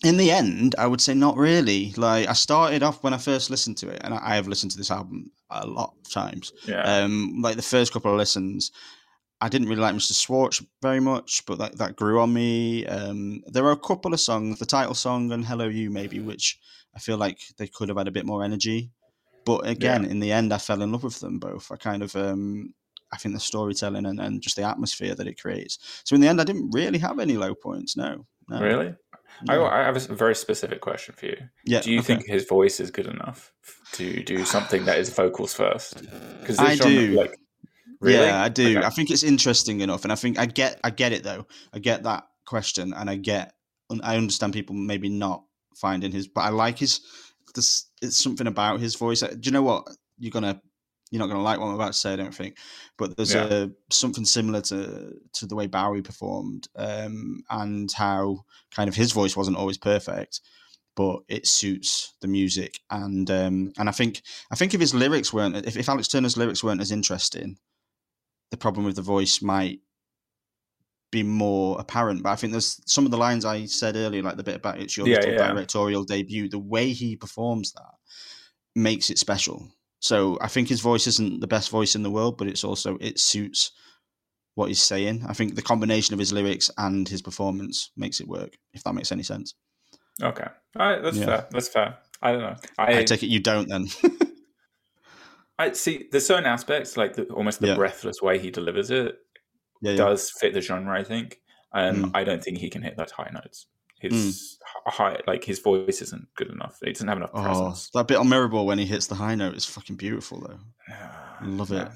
in 0.03 0.17
the 0.17 0.31
end, 0.31 0.75
I 0.77 0.87
would 0.87 1.01
say 1.01 1.13
not 1.13 1.37
really. 1.37 1.93
Like, 1.97 2.27
I 2.27 2.33
started 2.33 2.83
off 2.83 3.03
when 3.03 3.13
I 3.13 3.17
first 3.17 3.49
listened 3.49 3.77
to 3.77 3.89
it, 3.89 4.01
and 4.03 4.13
I, 4.13 4.35
have 4.35 4.47
listened 4.47 4.71
to 4.71 4.77
this 4.77 4.91
album 4.91 5.31
a 5.49 5.67
lot 5.67 5.93
of 5.99 6.11
times. 6.11 6.53
Yeah. 6.65 6.81
Um, 6.81 7.41
like 7.41 7.55
the 7.55 7.61
first 7.61 7.93
couple 7.93 8.11
of 8.11 8.17
listens, 8.17 8.71
I 9.41 9.49
didn't 9.49 9.67
really 9.67 9.81
like 9.81 9.95
Mr. 9.95 10.19
Schwartz 10.19 10.63
very 10.81 10.99
much, 10.99 11.43
but 11.45 11.59
that, 11.59 11.77
that 11.77 11.95
grew 11.95 12.19
on 12.19 12.33
me. 12.33 12.85
Um, 12.85 13.41
there 13.47 13.65
are 13.65 13.71
a 13.71 13.77
couple 13.77 14.13
of 14.13 14.19
songs, 14.19 14.59
the 14.59 14.65
title 14.65 14.93
song 14.95 15.31
and 15.31 15.45
Hello 15.45 15.67
You, 15.67 15.89
maybe, 15.89 16.19
which 16.19 16.59
I 16.95 16.99
feel 16.99 17.17
like 17.17 17.39
they 17.57 17.67
could 17.67 17.89
have 17.89 17.97
had 17.97 18.07
a 18.07 18.11
bit 18.11 18.25
more 18.25 18.43
energy. 18.43 18.91
But 19.45 19.67
again, 19.67 20.03
yeah. 20.03 20.09
in 20.09 20.19
the 20.19 20.31
end, 20.31 20.53
I 20.53 20.57
fell 20.57 20.81
in 20.81 20.91
love 20.91 21.03
with 21.03 21.19
them 21.19 21.39
both. 21.39 21.71
I 21.71 21.77
kind 21.77 22.03
of 22.03 22.15
um, 22.15 22.73
I 23.11 23.17
think 23.17 23.33
the 23.33 23.39
storytelling 23.39 24.05
and, 24.05 24.19
and 24.19 24.41
just 24.41 24.55
the 24.55 24.63
atmosphere 24.63 25.15
that 25.15 25.27
it 25.27 25.41
creates. 25.41 26.01
So 26.03 26.15
in 26.15 26.21
the 26.21 26.27
end, 26.27 26.39
I 26.39 26.43
didn't 26.43 26.71
really 26.71 26.99
have 26.99 27.19
any 27.19 27.37
low 27.37 27.55
points. 27.55 27.97
No. 27.97 28.25
no. 28.49 28.61
Really? 28.61 28.95
No. 29.43 29.63
I, 29.63 29.81
I, 29.81 29.85
have 29.85 29.95
a 29.95 30.13
very 30.13 30.35
specific 30.35 30.81
question 30.81 31.15
for 31.17 31.27
you. 31.27 31.37
Yeah, 31.63 31.81
do 31.81 31.91
you 31.91 31.99
okay. 31.99 32.15
think 32.15 32.27
his 32.27 32.45
voice 32.45 32.79
is 32.79 32.91
good 32.91 33.07
enough 33.07 33.53
to 33.93 34.23
do 34.23 34.43
something 34.43 34.85
that 34.85 34.97
is 34.99 35.09
vocals 35.09 35.53
first? 35.53 36.01
Because 36.41 36.59
I 36.59 36.75
do. 36.75 37.11
Like, 37.13 37.37
really? 38.01 38.25
Yeah, 38.25 38.43
I 38.43 38.49
do. 38.49 38.77
Okay. 38.77 38.85
I 38.85 38.89
think 38.89 39.11
it's 39.11 39.23
interesting 39.23 39.81
enough, 39.81 40.03
and 40.03 40.11
I 40.11 40.15
think 40.15 40.37
I 40.37 40.45
get, 40.45 40.79
I 40.83 40.89
get 40.89 41.13
it 41.13 41.23
though. 41.23 41.45
I 41.73 41.79
get 41.79 42.03
that 42.03 42.25
question, 42.45 42.93
and 42.93 43.09
I 43.09 43.15
get, 43.15 43.53
I 44.03 44.17
understand 44.17 44.53
people 44.53 44.75
maybe 44.75 45.09
not 45.09 45.43
finding 45.75 46.11
his, 46.11 46.27
but 46.27 46.41
I 46.41 46.49
like 46.49 46.77
his 46.77 46.99
This 47.55 47.85
it's 48.01 48.21
something 48.21 48.47
about 48.47 48.81
his 48.81 48.95
voice. 48.95 49.23
Uh, 49.23 49.27
do 49.27 49.39
you 49.43 49.51
know 49.51 49.63
what 49.63 49.87
you're 50.17 50.31
gonna 50.31 50.61
you're 51.11 51.19
not 51.19 51.27
gonna 51.27 51.41
like 51.41 51.59
what 51.59 51.67
I'm 51.67 51.75
about 51.75 51.87
to 51.87 51.93
say, 51.93 52.13
I 52.13 52.15
don't 52.15 52.33
think. 52.33 52.57
But 52.97 53.17
there's 53.17 53.33
yeah. 53.33 53.47
a 53.49 53.69
something 53.91 54.25
similar 54.25 54.61
to 54.61 55.13
to 55.33 55.45
the 55.45 55.55
way 55.55 55.67
Bowie 55.67 56.01
performed, 56.01 56.67
um, 56.75 57.43
and 57.49 57.91
how 57.91 58.45
kind 58.71 58.87
of 58.87 58.95
his 58.95 59.11
voice 59.11 59.35
wasn't 59.35 59.57
always 59.57 59.77
perfect, 59.77 60.41
but 60.95 61.19
it 61.27 61.47
suits 61.47 62.13
the 62.21 62.27
music. 62.27 62.79
And 62.91 63.29
um, 63.31 63.71
and 63.77 63.89
I 63.89 63.91
think 63.91 64.21
I 64.51 64.55
think 64.55 64.73
if 64.73 64.81
his 64.81 64.93
lyrics 64.93 65.33
weren't 65.33 65.55
if, 65.55 65.77
if 65.77 65.89
Alex 65.89 66.07
Turner's 66.07 66.37
lyrics 66.37 66.63
weren't 66.63 66.81
as 66.81 66.91
interesting, 66.91 67.57
the 68.51 68.57
problem 68.57 68.85
with 68.85 68.95
the 68.95 69.01
voice 69.01 69.41
might 69.41 69.79
be 71.11 71.23
more 71.23 71.79
apparent. 71.79 72.23
But 72.23 72.31
I 72.31 72.35
think 72.35 72.51
there's 72.51 72.79
some 72.85 73.05
of 73.05 73.11
the 73.11 73.17
lines 73.17 73.45
I 73.45 73.65
said 73.65 73.95
earlier, 73.95 74.21
like 74.21 74.37
the 74.37 74.43
bit 74.43 74.55
about 74.55 74.79
it's 74.79 74.95
your 74.95 75.07
yeah, 75.07 75.25
yeah. 75.25 75.47
directorial 75.51 76.03
debut. 76.03 76.49
The 76.49 76.59
way 76.59 76.91
he 76.91 77.15
performs 77.15 77.71
that 77.73 77.93
makes 78.75 79.09
it 79.09 79.17
special. 79.17 79.71
So 79.99 80.37
I 80.41 80.47
think 80.47 80.69
his 80.69 80.81
voice 80.81 81.07
isn't 81.07 81.41
the 81.41 81.47
best 81.47 81.69
voice 81.69 81.95
in 81.95 82.03
the 82.03 82.11
world, 82.11 82.37
but 82.37 82.47
it's 82.47 82.63
also 82.63 82.97
it 83.01 83.19
suits 83.19 83.71
what 84.55 84.69
he's 84.69 84.81
saying. 84.81 85.25
I 85.27 85.33
think 85.33 85.55
the 85.55 85.61
combination 85.61 86.13
of 86.13 86.19
his 86.19 86.33
lyrics 86.33 86.71
and 86.77 87.07
his 87.07 87.21
performance 87.21 87.91
makes 87.97 88.19
it 88.19 88.27
work. 88.27 88.57
If 88.73 88.83
that 88.83 88.93
makes 88.93 89.11
any 89.11 89.23
sense. 89.23 89.55
Okay, 90.21 90.47
all 90.77 90.89
right, 90.89 91.03
that's 91.03 91.17
yeah. 91.17 91.25
fair. 91.25 91.47
That's 91.51 91.67
fair. 91.67 91.97
I 92.21 92.31
don't 92.31 92.41
know. 92.41 92.55
I, 92.77 92.99
I 92.99 93.03
take 93.03 93.23
it 93.23 93.27
you 93.27 93.39
don't 93.39 93.69
then. 93.69 93.87
I 95.59 95.71
see. 95.73 96.07
There's 96.11 96.25
certain 96.25 96.45
aspects, 96.45 96.97
like 96.97 97.15
the, 97.15 97.23
almost 97.25 97.59
the 97.59 97.67
yeah. 97.67 97.75
breathless 97.75 98.21
way 98.21 98.39
he 98.39 98.51
delivers 98.51 98.91
it, 98.91 99.15
yeah, 99.81 99.95
does 99.95 100.31
fit 100.31 100.53
the 100.53 100.61
genre. 100.61 100.97
I 100.97 101.03
think. 101.03 101.39
Um, 101.71 102.05
mm. 102.05 102.11
I 102.13 102.23
don't 102.23 102.43
think 102.43 102.57
he 102.57 102.69
can 102.69 102.81
hit 102.81 102.97
those 102.97 103.11
high 103.11 103.29
notes. 103.33 103.67
His 103.99 104.13
mm. 104.13 104.91
high, 104.91 105.19
like 105.27 105.43
his 105.43 105.59
voice 105.59 106.01
isn't 106.01 106.27
good 106.35 106.49
enough. 106.49 106.79
He 106.83 106.91
doesn't 106.91 107.07
have 107.07 107.17
enough 107.17 107.31
oh, 107.33 107.43
presence. 107.43 107.89
that 107.93 108.07
bit 108.07 108.17
on 108.17 108.27
Mirrorball 108.27 108.65
when 108.65 108.79
he 108.79 108.85
hits 108.85 109.07
the 109.07 109.15
high 109.15 109.35
note 109.35 109.55
is 109.55 109.65
fucking 109.65 109.97
beautiful, 109.97 110.39
though. 110.39 110.95
Love 111.43 111.71
it. 111.71 111.87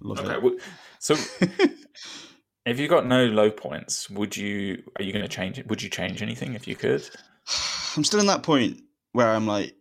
Love 0.00 0.20
okay, 0.20 0.34
it. 0.34 0.42
Well, 0.42 0.56
so, 0.98 1.14
if 2.66 2.78
you 2.78 2.88
got 2.88 3.06
no 3.06 3.26
low 3.26 3.50
points, 3.50 4.10
would 4.10 4.36
you? 4.36 4.82
Are 4.96 5.02
you 5.02 5.12
going 5.12 5.24
to 5.24 5.28
change 5.28 5.58
it? 5.58 5.68
Would 5.68 5.82
you 5.82 5.88
change 5.88 6.22
anything 6.22 6.54
if 6.54 6.66
you 6.66 6.76
could? 6.76 7.08
I'm 7.96 8.04
still 8.04 8.20
in 8.20 8.26
that 8.26 8.42
point 8.42 8.80
where 9.12 9.28
I'm 9.28 9.46
like, 9.46 9.74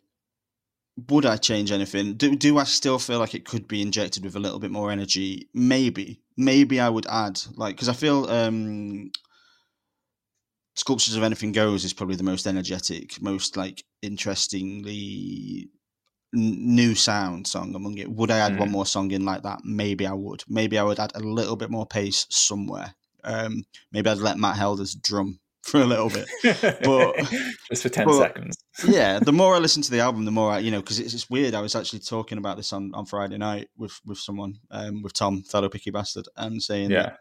would 1.09 1.25
I 1.25 1.37
change 1.37 1.71
anything? 1.71 2.13
Do 2.15 2.35
do 2.35 2.57
I 2.57 2.63
still 2.63 2.99
feel 2.99 3.19
like 3.19 3.35
it 3.35 3.45
could 3.45 3.67
be 3.67 3.81
injected 3.81 4.23
with 4.23 4.35
a 4.35 4.39
little 4.39 4.59
bit 4.59 4.71
more 4.71 4.91
energy? 4.91 5.49
Maybe, 5.53 6.21
maybe 6.37 6.79
I 6.79 6.89
would 6.89 7.07
add 7.07 7.39
like 7.55 7.75
because 7.75 7.89
I 7.89 7.93
feel 7.93 8.29
um, 8.29 9.11
Sculptures 10.75 11.15
of 11.15 11.23
Anything 11.23 11.51
Goes 11.51 11.85
is 11.85 11.93
probably 11.93 12.15
the 12.15 12.23
most 12.23 12.47
energetic, 12.47 13.21
most 13.21 13.55
like 13.57 13.83
interestingly 14.01 15.69
new 16.33 16.95
sound 16.95 17.45
song 17.45 17.75
among 17.75 17.97
it. 17.99 18.11
Would 18.11 18.31
I 18.31 18.39
add 18.39 18.53
mm. 18.53 18.59
one 18.59 18.71
more 18.71 18.85
song 18.85 19.11
in 19.11 19.23
like 19.23 19.43
that? 19.43 19.59
Maybe 19.63 20.07
I 20.07 20.13
would. 20.13 20.43
Maybe 20.47 20.79
I 20.79 20.83
would 20.83 20.99
add 20.99 21.11
a 21.15 21.19
little 21.19 21.55
bit 21.55 21.69
more 21.69 21.85
pace 21.85 22.25
somewhere. 22.29 22.95
Um, 23.23 23.63
maybe 23.91 24.09
I'd 24.09 24.17
let 24.17 24.37
Matt 24.37 24.57
Helders 24.57 24.95
drum 24.95 25.39
for 25.63 25.79
a 25.79 25.85
little 25.85 26.09
bit, 26.09 26.27
but 26.83 27.15
just 27.69 27.83
for 27.83 27.89
ten 27.89 28.05
but, 28.05 28.17
seconds. 28.17 28.57
yeah, 28.85 29.19
the 29.19 29.31
more 29.31 29.55
I 29.55 29.59
listen 29.59 29.81
to 29.83 29.91
the 29.91 30.01
album, 30.01 30.25
the 30.25 30.31
more 30.31 30.51
I, 30.51 30.59
you 30.59 30.71
know, 30.71 30.81
because 30.81 30.99
it's, 30.99 31.13
it's, 31.13 31.29
weird. 31.29 31.53
I 31.53 31.61
was 31.61 31.73
actually 31.73 31.99
talking 31.99 32.37
about 32.37 32.57
this 32.57 32.73
on, 32.73 32.91
on 32.93 33.05
Friday 33.05 33.37
night 33.37 33.69
with 33.77 33.97
with 34.05 34.17
someone, 34.17 34.59
um, 34.71 35.03
with 35.03 35.13
Tom, 35.13 35.41
fellow 35.43 35.69
picky 35.69 35.89
bastard, 35.89 36.27
and 36.35 36.61
saying, 36.61 36.91
yeah, 36.91 37.15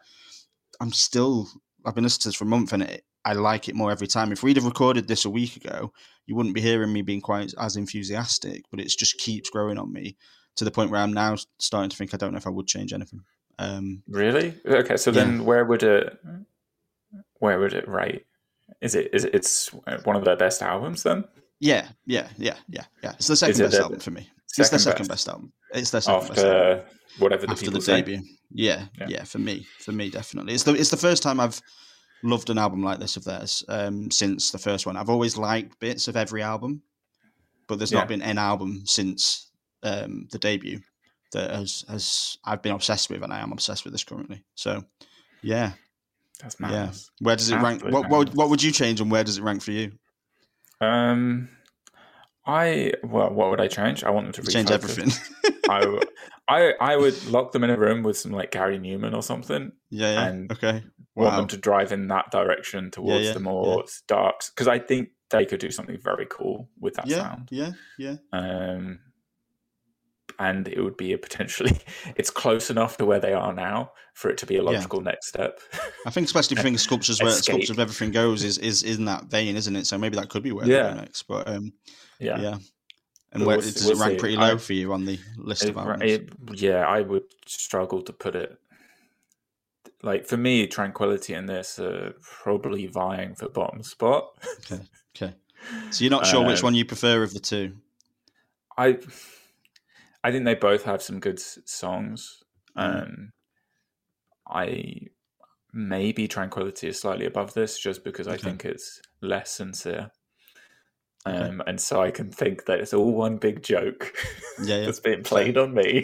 I'm 0.81 0.91
still. 0.91 1.47
I've 1.85 1.95
been 1.95 2.03
listening 2.03 2.23
to 2.23 2.27
this 2.29 2.35
for 2.35 2.43
a 2.43 2.47
month, 2.47 2.73
and 2.73 2.83
it, 2.83 3.05
I 3.25 3.33
like 3.33 3.69
it 3.69 3.75
more 3.75 3.91
every 3.91 4.07
time. 4.07 4.31
If 4.31 4.43
we'd 4.43 4.57
have 4.57 4.65
recorded 4.65 5.07
this 5.07 5.25
a 5.25 5.29
week 5.29 5.55
ago, 5.55 5.91
you 6.25 6.35
wouldn't 6.35 6.55
be 6.55 6.61
hearing 6.61 6.91
me 6.91 7.01
being 7.01 7.21
quite 7.21 7.53
as 7.59 7.75
enthusiastic. 7.75 8.63
But 8.69 8.79
it 8.79 8.87
just 8.89 9.17
keeps 9.17 9.49
growing 9.49 9.77
on 9.77 9.91
me 9.91 10.17
to 10.55 10.65
the 10.65 10.71
point 10.71 10.91
where 10.91 11.01
I'm 11.01 11.13
now 11.13 11.35
starting 11.59 11.89
to 11.89 11.97
think 11.97 12.13
I 12.13 12.17
don't 12.17 12.31
know 12.31 12.37
if 12.37 12.47
I 12.47 12.51
would 12.51 12.67
change 12.67 12.93
anything. 12.93 13.21
Um, 13.59 14.03
really? 14.07 14.55
Okay, 14.65 14.97
so 14.97 15.11
yeah. 15.11 15.23
then 15.23 15.45
where 15.45 15.65
would 15.65 15.83
it 15.83 16.17
where 17.39 17.59
would 17.59 17.73
it 17.73 17.87
rate? 17.87 18.25
Is 18.81 18.95
it 18.95 19.09
is 19.13 19.25
it, 19.25 19.35
it's 19.35 19.67
one 20.03 20.15
of 20.15 20.25
their 20.25 20.35
best 20.35 20.61
albums 20.61 21.03
then? 21.03 21.25
Yeah, 21.59 21.87
yeah, 22.05 22.27
yeah, 22.37 22.55
yeah, 22.67 22.83
yeah. 23.01 23.13
It's 23.13 23.27
the 23.27 23.35
second 23.35 23.57
best 23.59 23.75
album 23.75 23.99
for 23.99 24.11
me. 24.11 24.29
It's 24.57 24.69
their 24.69 24.79
second 24.79 25.07
best. 25.07 25.25
best 25.25 25.29
album. 25.29 25.53
It's 25.73 25.91
their 25.91 26.01
second 26.01 26.21
After 26.21 26.33
best 26.33 26.45
album. 26.45 26.85
whatever 27.19 27.45
the 27.45 27.51
after 27.53 27.71
the 27.71 27.81
say. 27.81 28.01
debut. 28.01 28.21
Yeah, 28.51 28.85
yeah, 28.99 29.07
yeah, 29.09 29.23
For 29.23 29.39
me, 29.39 29.65
for 29.79 29.91
me, 29.91 30.09
definitely. 30.09 30.53
It's 30.53 30.63
the 30.63 30.73
it's 30.73 30.89
the 30.89 30.97
first 30.97 31.23
time 31.23 31.39
I've 31.39 31.59
loved 32.23 32.49
an 32.49 32.57
album 32.57 32.81
like 32.81 32.99
this 32.99 33.17
of 33.17 33.23
theirs 33.23 33.63
um, 33.67 34.09
since 34.09 34.51
the 34.51 34.57
first 34.57 34.85
one. 34.85 34.97
I've 34.97 35.09
always 35.09 35.37
liked 35.37 35.79
bits 35.79 36.07
of 36.07 36.15
every 36.15 36.41
album, 36.41 36.81
but 37.67 37.77
there's 37.77 37.91
yeah. 37.91 37.99
not 37.99 38.07
been 38.07 38.21
an 38.21 38.37
album 38.37 38.83
since 38.85 39.51
um, 39.83 40.27
the 40.31 40.39
debut 40.39 40.79
that 41.33 41.51
has 41.51 41.83
has 41.87 42.37
I've 42.45 42.61
been 42.61 42.71
obsessed 42.71 43.09
with, 43.09 43.23
and 43.23 43.33
I 43.33 43.41
am 43.41 43.51
obsessed 43.51 43.83
with 43.83 43.93
this 43.93 44.03
currently. 44.03 44.43
So, 44.55 44.83
yeah, 45.41 45.73
that's. 46.41 46.55
Yeah. 46.59 46.91
Where 47.19 47.35
does 47.35 47.51
it 47.51 47.57
rank? 47.57 47.83
What, 47.83 48.09
what, 48.09 48.33
what 48.33 48.49
would 48.49 48.63
you 48.63 48.71
change 48.71 49.01
and 49.01 49.11
where 49.11 49.23
does 49.23 49.37
it 49.37 49.43
rank 49.43 49.61
for 49.61 49.71
you? 49.71 49.91
Um, 50.79 51.49
I 52.45 52.93
well, 53.03 53.29
what 53.29 53.49
would 53.49 53.61
I 53.61 53.67
change? 53.67 54.03
I 54.03 54.09
want 54.09 54.33
them 54.33 54.43
to 54.43 54.51
change 54.51 54.69
everything. 54.69 55.11
I, 55.69 56.01
I 56.47 56.73
I 56.79 56.95
would 56.97 57.25
lock 57.25 57.51
them 57.51 57.63
in 57.63 57.69
a 57.69 57.77
room 57.77 58.03
with 58.03 58.17
some 58.17 58.31
like 58.31 58.51
Gary 58.51 58.77
Numan 58.79 59.15
or 59.15 59.23
something. 59.23 59.71
Yeah, 59.89 60.13
yeah. 60.13 60.27
And 60.27 60.51
okay. 60.51 60.83
Wow. 61.15 61.25
Want 61.25 61.35
them 61.37 61.47
to 61.49 61.57
drive 61.57 61.91
in 61.91 62.07
that 62.07 62.31
direction 62.31 62.89
towards 62.89 63.21
yeah, 63.21 63.27
yeah, 63.27 63.33
the 63.33 63.39
more 63.39 63.85
darks 64.07 64.49
because 64.49 64.67
I 64.67 64.79
think 64.79 65.09
they 65.29 65.45
could 65.45 65.59
do 65.59 65.71
something 65.71 65.97
very 65.99 66.25
cool 66.29 66.69
with 66.79 66.95
that 66.95 67.07
yeah, 67.07 67.17
sound. 67.17 67.49
Yeah, 67.51 67.71
yeah. 67.97 68.15
Um, 68.31 68.99
and 70.39 70.67
it 70.67 70.81
would 70.81 70.97
be 70.97 71.13
a 71.13 71.17
potentially 71.17 71.77
it's 72.15 72.29
close 72.29 72.69
enough 72.69 72.97
to 72.97 73.05
where 73.05 73.19
they 73.19 73.33
are 73.33 73.53
now 73.53 73.91
for 74.13 74.29
it 74.29 74.37
to 74.37 74.45
be 74.45 74.57
a 74.57 74.63
logical 74.63 74.99
yeah. 74.99 75.11
next 75.11 75.27
step. 75.27 75.59
I 76.05 76.11
think 76.11 76.25
especially 76.25 76.55
if 76.55 76.59
you 76.59 76.63
think 76.63 76.79
sculptures 76.79 77.21
where 77.21 77.31
sculptures 77.31 77.71
of 77.71 77.79
everything 77.79 78.11
goes 78.11 78.43
is 78.43 78.57
is 78.57 78.83
in 78.83 79.05
that 79.05 79.25
vein, 79.25 79.55
isn't 79.55 79.75
it? 79.75 79.87
So 79.87 79.97
maybe 79.97 80.15
that 80.17 80.29
could 80.29 80.43
be 80.43 80.51
where 80.51 80.67
yeah. 80.67 80.93
next. 80.93 81.23
But 81.23 81.47
um, 81.47 81.73
yeah, 82.19 82.39
yeah. 82.39 82.57
And 83.31 83.45
where, 83.45 83.57
we'll, 83.57 83.65
does 83.65 83.83
we'll 83.85 83.97
it 83.97 83.99
rank 83.99 84.13
see. 84.13 84.19
pretty 84.19 84.37
low 84.37 84.53
I, 84.53 84.57
for 84.57 84.73
you 84.73 84.93
on 84.93 85.05
the 85.05 85.19
list 85.37 85.63
it, 85.63 85.69
of 85.69 85.77
albums? 85.77 86.03
It, 86.03 86.29
yeah, 86.53 86.85
I 86.85 87.01
would 87.01 87.23
struggle 87.47 88.01
to 88.03 88.13
put 88.13 88.35
it. 88.35 88.57
Like 90.03 90.27
for 90.27 90.37
me, 90.37 90.67
Tranquility 90.67 91.33
and 91.33 91.49
this 91.49 91.79
are 91.79 92.13
probably 92.21 92.85
vying 92.87 93.35
for 93.35 93.49
bottom 93.49 93.81
spot. 93.81 94.35
Okay, 94.71 94.83
okay. 95.15 95.33
So 95.89 96.03
you're 96.03 96.11
not 96.11 96.27
sure 96.27 96.39
um, 96.41 96.47
which 96.47 96.61
one 96.61 96.75
you 96.75 96.85
prefer 96.85 97.23
of 97.23 97.33
the 97.33 97.39
two? 97.39 97.73
I 98.77 98.97
I 100.23 100.31
think 100.31 100.45
they 100.45 100.55
both 100.55 100.83
have 100.83 101.01
some 101.01 101.19
good 101.19 101.39
songs. 101.39 102.43
Mm. 102.77 103.03
Um, 103.03 103.31
I 104.47 105.07
maybe 105.73 106.27
Tranquility 106.27 106.87
is 106.87 106.99
slightly 106.99 107.25
above 107.25 107.53
this 107.53 107.79
just 107.79 108.03
because 108.03 108.27
okay. 108.27 108.35
I 108.35 108.37
think 108.37 108.65
it's 108.65 109.01
less 109.21 109.51
sincere. 109.51 110.11
Um, 111.25 111.61
okay. 111.61 111.69
And 111.69 111.81
so 111.81 112.01
I 112.01 112.11
can 112.11 112.31
think 112.31 112.65
that 112.65 112.79
it's 112.79 112.93
all 112.93 113.13
one 113.13 113.37
big 113.37 113.63
joke 113.63 114.13
yeah, 114.61 114.77
yeah. 114.77 114.81
that's 114.85 114.99
being 114.99 115.23
played 115.23 115.57
on 115.57 115.73
me. 115.73 116.01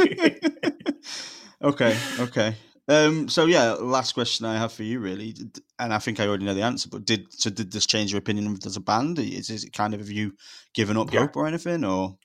okay, 1.61 1.97
okay. 2.19 2.55
Um, 2.87 3.29
so 3.29 3.45
yeah, 3.45 3.73
last 3.73 4.13
question 4.13 4.47
I 4.47 4.57
have 4.57 4.73
for 4.73 4.83
you, 4.83 4.99
really, 4.99 5.35
and 5.77 5.93
I 5.93 5.99
think 5.99 6.19
I 6.19 6.27
already 6.27 6.45
know 6.45 6.55
the 6.55 6.63
answer. 6.63 6.89
But 6.89 7.05
did 7.05 7.27
so? 7.31 7.51
Did 7.51 7.71
this 7.71 7.85
change 7.85 8.11
your 8.11 8.17
opinion 8.17 8.47
of 8.47 8.65
as 8.65 8.77
a 8.77 8.81
band? 8.81 9.19
Is, 9.19 9.51
is 9.51 9.63
it 9.63 9.73
kind 9.73 9.93
of 9.93 9.99
have 9.99 10.09
you 10.09 10.33
given 10.73 10.97
up 10.97 11.13
yeah. 11.13 11.19
hope 11.19 11.35
or 11.35 11.45
anything, 11.45 11.85
or? 11.85 12.17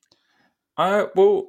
Uh, 0.79 1.07
well, 1.15 1.49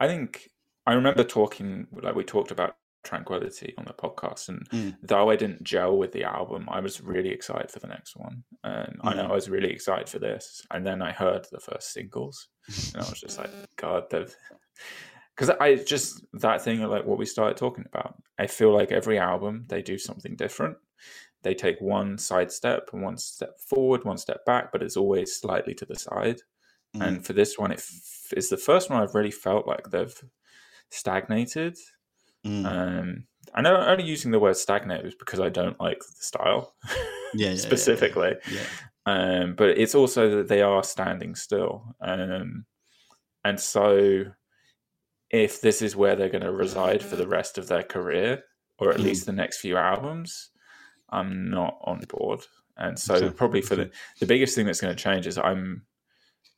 I 0.00 0.06
think 0.06 0.48
I 0.86 0.94
remember 0.94 1.24
talking 1.24 1.86
like 1.92 2.14
we 2.14 2.24
talked 2.24 2.50
about 2.50 2.76
tranquility 3.04 3.74
on 3.78 3.84
the 3.84 3.92
podcast 3.92 4.48
and 4.48 4.68
mm. 4.70 4.96
though 5.02 5.30
i 5.30 5.36
didn't 5.36 5.62
gel 5.62 5.96
with 5.96 6.10
the 6.12 6.24
album 6.24 6.66
i 6.70 6.80
was 6.80 7.00
really 7.00 7.28
excited 7.28 7.70
for 7.70 7.78
the 7.78 7.86
next 7.86 8.16
one 8.16 8.42
and 8.64 8.98
mm. 8.98 9.00
i 9.04 9.14
know 9.14 9.24
mm. 9.24 9.30
i 9.30 9.34
was 9.34 9.48
really 9.48 9.70
excited 9.70 10.08
for 10.08 10.18
this 10.18 10.62
and 10.72 10.86
then 10.86 11.02
i 11.02 11.12
heard 11.12 11.46
the 11.52 11.60
first 11.60 11.92
singles 11.92 12.48
and 12.94 13.02
i 13.02 13.08
was 13.08 13.20
just 13.20 13.38
like 13.38 13.50
god 13.76 14.04
they've 14.10 14.34
because 15.36 15.50
i 15.60 15.74
just 15.74 16.24
that 16.32 16.62
thing 16.62 16.82
of 16.82 16.90
like 16.90 17.04
what 17.04 17.18
we 17.18 17.26
started 17.26 17.56
talking 17.56 17.84
about 17.92 18.14
i 18.38 18.46
feel 18.46 18.74
like 18.74 18.90
every 18.90 19.18
album 19.18 19.64
they 19.68 19.82
do 19.82 19.98
something 19.98 20.34
different 20.34 20.76
they 21.42 21.54
take 21.54 21.78
one 21.80 22.16
side 22.16 22.50
step 22.50 22.88
and 22.92 23.02
one 23.02 23.18
step 23.18 23.58
forward 23.68 24.02
one 24.04 24.18
step 24.18 24.44
back 24.46 24.72
but 24.72 24.82
it's 24.82 24.96
always 24.96 25.36
slightly 25.36 25.74
to 25.74 25.84
the 25.84 25.96
side 25.96 26.40
Mm. 26.96 27.06
And 27.06 27.26
for 27.26 27.32
this 27.32 27.58
one, 27.58 27.72
it 27.72 27.78
f- 27.78 28.32
it's 28.36 28.48
the 28.48 28.56
first 28.56 28.90
one 28.90 29.02
I've 29.02 29.14
really 29.14 29.30
felt 29.30 29.66
like 29.66 29.90
they've 29.90 30.24
stagnated. 30.90 31.76
Mm. 32.46 32.66
Um, 32.66 33.26
I 33.54 33.62
know 33.62 33.76
only 33.76 34.04
using 34.04 34.30
the 34.30 34.38
word 34.38 34.56
stagnate 34.56 35.04
is 35.04 35.14
because 35.14 35.40
I 35.40 35.48
don't 35.48 35.78
like 35.80 35.98
the 35.98 36.12
style, 36.20 36.74
yeah, 37.34 37.50
yeah 37.50 37.56
specifically. 37.56 38.34
Yeah, 38.50 38.66
um, 39.06 39.54
but 39.54 39.70
it's 39.70 39.94
also 39.94 40.36
that 40.36 40.48
they 40.48 40.62
are 40.62 40.82
standing 40.82 41.34
still, 41.34 41.94
um, 42.00 42.64
and 43.44 43.58
so 43.58 44.24
if 45.30 45.60
this 45.60 45.82
is 45.82 45.96
where 45.96 46.16
they're 46.16 46.28
going 46.28 46.44
to 46.44 46.52
reside 46.52 47.02
for 47.02 47.16
the 47.16 47.26
rest 47.26 47.58
of 47.58 47.68
their 47.68 47.82
career, 47.82 48.44
or 48.78 48.90
at 48.90 48.98
mm. 48.98 49.04
least 49.04 49.26
the 49.26 49.32
next 49.32 49.58
few 49.58 49.76
albums, 49.76 50.50
I'm 51.10 51.50
not 51.50 51.78
on 51.82 52.00
board. 52.08 52.40
And 52.76 52.98
so 52.98 53.14
okay. 53.14 53.30
probably 53.30 53.62
for 53.62 53.76
the 53.76 53.90
the 54.20 54.26
biggest 54.26 54.54
thing 54.54 54.66
that's 54.66 54.80
going 54.80 54.94
to 54.94 55.02
change 55.02 55.26
is 55.26 55.38
I'm 55.38 55.82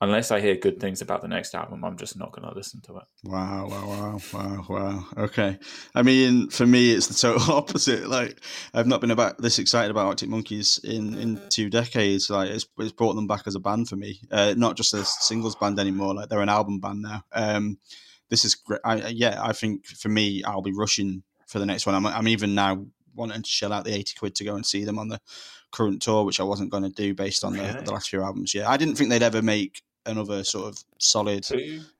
unless 0.00 0.30
I 0.30 0.40
hear 0.40 0.56
good 0.56 0.78
things 0.80 1.00
about 1.00 1.22
the 1.22 1.28
next 1.28 1.54
album, 1.54 1.84
I'm 1.84 1.96
just 1.96 2.18
not 2.18 2.32
going 2.32 2.46
to 2.48 2.54
listen 2.54 2.80
to 2.82 2.98
it. 2.98 3.04
Wow, 3.24 3.66
wow, 3.68 3.88
wow, 3.88 4.18
wow, 4.32 4.64
wow. 4.68 5.06
Okay. 5.16 5.58
I 5.94 6.02
mean, 6.02 6.50
for 6.50 6.66
me, 6.66 6.92
it's 6.92 7.06
the 7.06 7.14
total 7.14 7.54
opposite. 7.54 8.08
Like, 8.08 8.40
I've 8.74 8.86
not 8.86 9.00
been 9.00 9.10
about 9.10 9.40
this 9.40 9.58
excited 9.58 9.90
about 9.90 10.06
Arctic 10.06 10.28
Monkeys 10.28 10.78
in, 10.84 11.16
in 11.18 11.40
two 11.48 11.70
decades. 11.70 12.28
Like, 12.28 12.50
it's, 12.50 12.66
it's 12.78 12.92
brought 12.92 13.14
them 13.14 13.26
back 13.26 13.42
as 13.46 13.54
a 13.54 13.60
band 13.60 13.88
for 13.88 13.96
me, 13.96 14.20
uh, 14.30 14.54
not 14.56 14.76
just 14.76 14.94
a 14.94 15.04
singles 15.04 15.56
band 15.56 15.78
anymore. 15.78 16.14
Like, 16.14 16.28
they're 16.28 16.40
an 16.40 16.48
album 16.48 16.80
band 16.80 17.02
now. 17.02 17.24
Um, 17.32 17.78
this 18.28 18.44
is 18.44 18.54
great. 18.54 18.80
I, 18.84 19.08
yeah, 19.08 19.40
I 19.42 19.52
think 19.52 19.86
for 19.86 20.08
me, 20.08 20.42
I'll 20.44 20.62
be 20.62 20.72
rushing 20.72 21.22
for 21.46 21.58
the 21.58 21.66
next 21.66 21.86
one. 21.86 21.94
I'm, 21.94 22.06
I'm 22.06 22.28
even 22.28 22.54
now 22.54 22.84
wanting 23.16 23.42
to 23.42 23.48
shell 23.48 23.72
out 23.72 23.84
the 23.84 23.94
80 23.94 24.14
quid 24.18 24.34
to 24.36 24.44
go 24.44 24.54
and 24.54 24.64
see 24.64 24.84
them 24.84 24.98
on 24.98 25.08
the 25.08 25.20
current 25.72 26.02
tour, 26.02 26.24
which 26.24 26.40
I 26.40 26.44
wasn't 26.44 26.70
going 26.70 26.84
to 26.84 26.90
do 26.90 27.14
based 27.14 27.44
on 27.44 27.54
really? 27.54 27.72
the, 27.72 27.82
the, 27.82 27.92
last 27.92 28.10
few 28.10 28.22
albums. 28.22 28.54
Yeah, 28.54 28.68
I 28.68 28.76
didn't 28.76 28.96
think 28.96 29.10
they'd 29.10 29.22
ever 29.22 29.42
make 29.42 29.82
another 30.04 30.44
sort 30.44 30.68
of 30.68 30.84
solid 30.98 31.46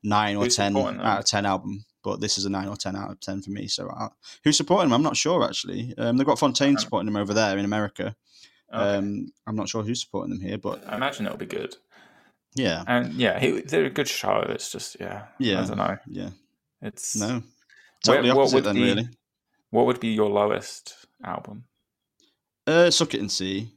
nine 0.02 0.36
or 0.36 0.46
ten 0.46 0.76
out 0.76 1.20
of 1.20 1.26
ten 1.26 1.46
album. 1.46 1.84
But 2.02 2.20
this 2.20 2.38
is 2.38 2.44
a 2.44 2.50
nine 2.50 2.68
or 2.68 2.76
ten 2.76 2.94
out 2.94 3.10
of 3.10 3.20
ten 3.20 3.42
for 3.42 3.50
me. 3.50 3.66
So, 3.66 3.88
uh, 3.88 4.08
who's 4.44 4.56
supporting 4.56 4.88
them? 4.88 4.94
I'm 4.94 5.02
not 5.02 5.16
sure 5.16 5.44
actually. 5.44 5.92
Um, 5.98 6.16
they've 6.16 6.26
got 6.26 6.38
Fontaine 6.38 6.78
supporting 6.78 7.06
them 7.06 7.20
over 7.20 7.34
there 7.34 7.58
in 7.58 7.64
America. 7.64 8.14
Okay. 8.72 8.96
Um, 8.96 9.32
I'm 9.46 9.56
not 9.56 9.68
sure 9.68 9.82
who's 9.82 10.02
supporting 10.02 10.30
them 10.30 10.40
here, 10.40 10.58
but 10.58 10.84
I 10.88 10.96
imagine 10.96 11.26
it'll 11.26 11.38
be 11.38 11.46
good. 11.46 11.76
Yeah, 12.54 12.84
and 12.86 13.12
yeah, 13.14 13.38
he, 13.38 13.60
they're 13.60 13.84
a 13.84 13.90
good 13.90 14.08
show. 14.08 14.44
It's 14.48 14.70
just 14.70 14.96
yeah, 14.98 15.26
yeah, 15.38 15.62
I 15.62 15.66
don't 15.66 15.76
know. 15.76 15.98
Yeah, 16.06 16.30
it's 16.80 17.16
no 17.16 17.42
totally 18.04 18.30
where, 18.30 18.40
opposite 18.40 18.64
then. 18.64 18.74
Be, 18.74 18.82
really, 18.82 19.08
what 19.76 19.84
would 19.84 20.00
be 20.00 20.08
your 20.08 20.30
lowest 20.30 21.06
album? 21.22 21.64
Uh, 22.66 22.90
Suck 22.90 23.12
It 23.12 23.20
and 23.20 23.30
See. 23.30 23.70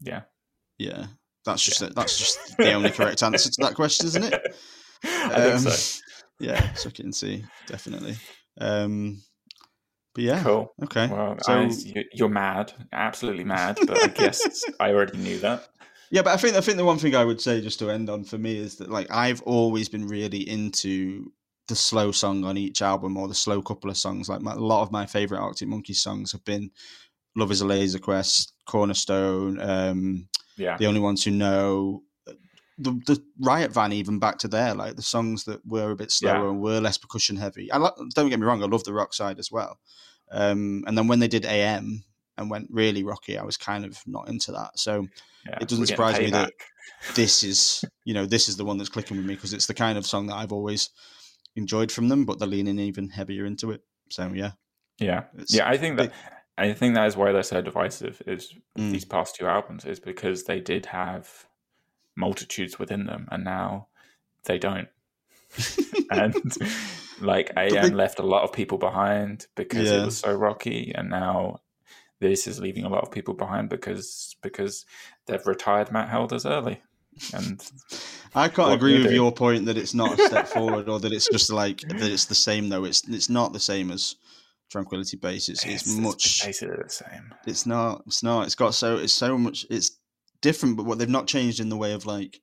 Yeah, 0.00 0.22
yeah. 0.78 1.06
That's 1.44 1.62
just 1.62 1.82
yeah. 1.82 1.88
that's 1.94 2.16
just 2.16 2.56
the 2.56 2.72
only 2.72 2.90
correct 2.90 3.22
answer 3.22 3.50
to 3.50 3.62
that 3.62 3.74
question, 3.74 4.06
isn't 4.06 4.22
it? 4.22 4.56
I 5.04 5.32
um, 5.32 5.58
think 5.58 5.74
so. 5.74 6.00
Yeah, 6.38 6.72
suck 6.74 6.98
it 7.00 7.04
and 7.04 7.14
see, 7.14 7.44
definitely. 7.66 8.16
Um, 8.60 9.22
but 10.14 10.24
yeah, 10.24 10.42
cool. 10.42 10.72
Okay, 10.84 11.08
well, 11.08 11.36
so 11.42 11.52
I, 11.52 12.04
you're 12.12 12.28
mad, 12.28 12.72
absolutely 12.92 13.44
mad. 13.44 13.78
But 13.86 14.02
I 14.02 14.06
guess 14.06 14.64
I 14.80 14.92
already 14.92 15.18
knew 15.18 15.38
that. 15.40 15.68
Yeah, 16.10 16.22
but 16.22 16.32
I 16.32 16.36
think 16.36 16.54
I 16.54 16.60
think 16.60 16.76
the 16.76 16.84
one 16.84 16.98
thing 16.98 17.16
I 17.16 17.24
would 17.24 17.40
say 17.40 17.60
just 17.60 17.80
to 17.80 17.90
end 17.90 18.08
on 18.08 18.22
for 18.22 18.38
me 18.38 18.56
is 18.56 18.76
that 18.76 18.88
like 18.88 19.10
I've 19.10 19.42
always 19.42 19.88
been 19.88 20.06
really 20.06 20.48
into 20.48 21.32
the 21.68 21.76
slow 21.76 22.12
song 22.12 22.44
on 22.44 22.56
each 22.56 22.82
album 22.82 23.16
or 23.16 23.28
the 23.28 23.34
slow 23.34 23.62
couple 23.62 23.90
of 23.90 23.96
songs. 23.96 24.28
Like 24.28 24.40
my, 24.40 24.52
a 24.52 24.58
lot 24.58 24.82
of 24.82 24.92
my 24.92 25.06
favorite 25.06 25.40
Arctic 25.40 25.68
Monkeys 25.68 26.02
songs 26.02 26.32
have 26.32 26.44
been 26.44 26.70
"Love 27.36 27.50
Is 27.50 27.60
a 27.60 27.66
Laser 27.66 27.98
Quest," 27.98 28.52
"Cornerstone," 28.66 29.60
um, 29.60 30.28
yeah, 30.56 30.76
the 30.76 30.86
only 30.86 31.00
ones 31.00 31.24
who 31.24 31.30
know 31.30 32.02
the 32.78 32.92
the 33.06 33.22
Riot 33.40 33.72
Van 33.72 33.92
even 33.92 34.18
back 34.18 34.38
to 34.38 34.48
there, 34.48 34.74
like 34.74 34.96
the 34.96 35.02
songs 35.02 35.44
that 35.44 35.64
were 35.66 35.90
a 35.90 35.96
bit 35.96 36.10
slower 36.10 36.44
yeah. 36.44 36.50
and 36.50 36.60
were 36.60 36.80
less 36.80 36.98
percussion 36.98 37.36
heavy. 37.36 37.72
I 37.72 37.78
don't 38.14 38.30
get 38.30 38.40
me 38.40 38.46
wrong, 38.46 38.62
I 38.62 38.66
love 38.66 38.84
the 38.84 38.92
rock 38.92 39.14
side 39.14 39.38
as 39.38 39.50
well. 39.50 39.78
Um, 40.30 40.84
and 40.86 40.96
then 40.96 41.06
when 41.06 41.20
they 41.20 41.28
did 41.28 41.44
AM 41.44 42.04
and 42.36 42.50
went 42.50 42.68
really 42.70 43.04
rocky, 43.04 43.38
I 43.38 43.44
was 43.44 43.56
kind 43.56 43.84
of 43.84 43.98
not 44.06 44.28
into 44.28 44.52
that. 44.52 44.78
So 44.78 45.06
yeah, 45.46 45.58
it 45.60 45.68
doesn't 45.68 45.86
surprise 45.86 46.18
me 46.18 46.30
that 46.30 46.52
this 47.14 47.42
is 47.44 47.84
you 48.04 48.14
know 48.14 48.26
this 48.26 48.48
is 48.48 48.56
the 48.56 48.64
one 48.64 48.78
that's 48.78 48.90
clicking 48.90 49.16
with 49.16 49.26
me 49.26 49.34
because 49.34 49.52
it's 49.52 49.66
the 49.66 49.74
kind 49.74 49.96
of 49.96 50.06
song 50.06 50.26
that 50.26 50.36
I've 50.36 50.52
always 50.52 50.90
enjoyed 51.56 51.92
from 51.92 52.08
them, 52.08 52.24
but 52.24 52.38
they're 52.38 52.48
leaning 52.48 52.78
even 52.78 53.10
heavier 53.10 53.44
into 53.44 53.70
it. 53.70 53.82
So 54.10 54.32
yeah, 54.34 54.52
yeah, 54.98 55.24
yeah. 55.48 55.68
I 55.68 55.76
think 55.76 55.98
that 55.98 56.12
I 56.56 56.72
think 56.72 56.94
that 56.94 57.06
is 57.06 57.16
why 57.16 57.32
they're 57.32 57.42
so 57.42 57.60
divisive. 57.60 58.22
Is 58.26 58.52
mm. 58.78 58.92
these 58.92 59.04
past 59.04 59.36
two 59.36 59.46
albums 59.46 59.84
is 59.84 60.00
because 60.00 60.44
they 60.44 60.60
did 60.60 60.86
have 60.86 61.46
multitudes 62.16 62.78
within 62.78 63.06
them, 63.06 63.28
and 63.30 63.44
now 63.44 63.88
they 64.44 64.58
don't. 64.58 64.88
and 66.10 66.56
like 67.20 67.52
AM 67.56 67.88
they... 67.88 67.94
left 67.94 68.18
a 68.18 68.26
lot 68.26 68.42
of 68.42 68.52
people 68.52 68.78
behind 68.78 69.46
because 69.54 69.90
yeah. 69.90 70.02
it 70.02 70.04
was 70.04 70.18
so 70.18 70.34
rocky, 70.34 70.92
and 70.94 71.10
now 71.10 71.60
this 72.20 72.46
is 72.46 72.60
leaving 72.60 72.84
a 72.84 72.88
lot 72.88 73.02
of 73.02 73.10
people 73.10 73.34
behind 73.34 73.68
because 73.68 74.36
because 74.42 74.86
they've 75.26 75.46
retired 75.46 75.90
Matt 75.90 76.08
Helders 76.08 76.46
early. 76.46 76.82
And 77.32 77.60
I 78.34 78.48
can't 78.48 78.72
agree 78.72 78.98
with 78.98 79.10
do? 79.10 79.14
your 79.14 79.32
point 79.32 79.66
that 79.66 79.76
it's 79.76 79.94
not 79.94 80.18
a 80.18 80.26
step 80.26 80.46
forward 80.56 80.88
or 80.88 80.98
that 81.00 81.12
it's 81.12 81.28
just 81.28 81.50
like 81.50 81.80
that 81.80 82.02
it's 82.02 82.26
the 82.26 82.34
same 82.34 82.68
though. 82.68 82.84
It's 82.84 83.06
it's 83.08 83.28
not 83.28 83.52
the 83.52 83.60
same 83.60 83.90
as 83.90 84.16
Tranquility 84.70 85.16
Base. 85.16 85.48
It's 85.48 85.64
it's, 85.64 85.86
it's 85.86 85.96
much 85.96 86.44
basically 86.44 86.76
the 86.82 86.90
same. 86.90 87.34
It's 87.46 87.66
not. 87.66 88.02
It's 88.06 88.22
not. 88.22 88.46
It's 88.46 88.54
got 88.54 88.74
so 88.74 88.96
it's 88.96 89.12
so 89.12 89.38
much. 89.38 89.66
It's 89.70 89.98
different, 90.40 90.76
but 90.76 90.86
what 90.86 90.98
they've 90.98 91.08
not 91.08 91.26
changed 91.26 91.60
in 91.60 91.68
the 91.68 91.76
way 91.76 91.92
of 91.92 92.06
like 92.06 92.40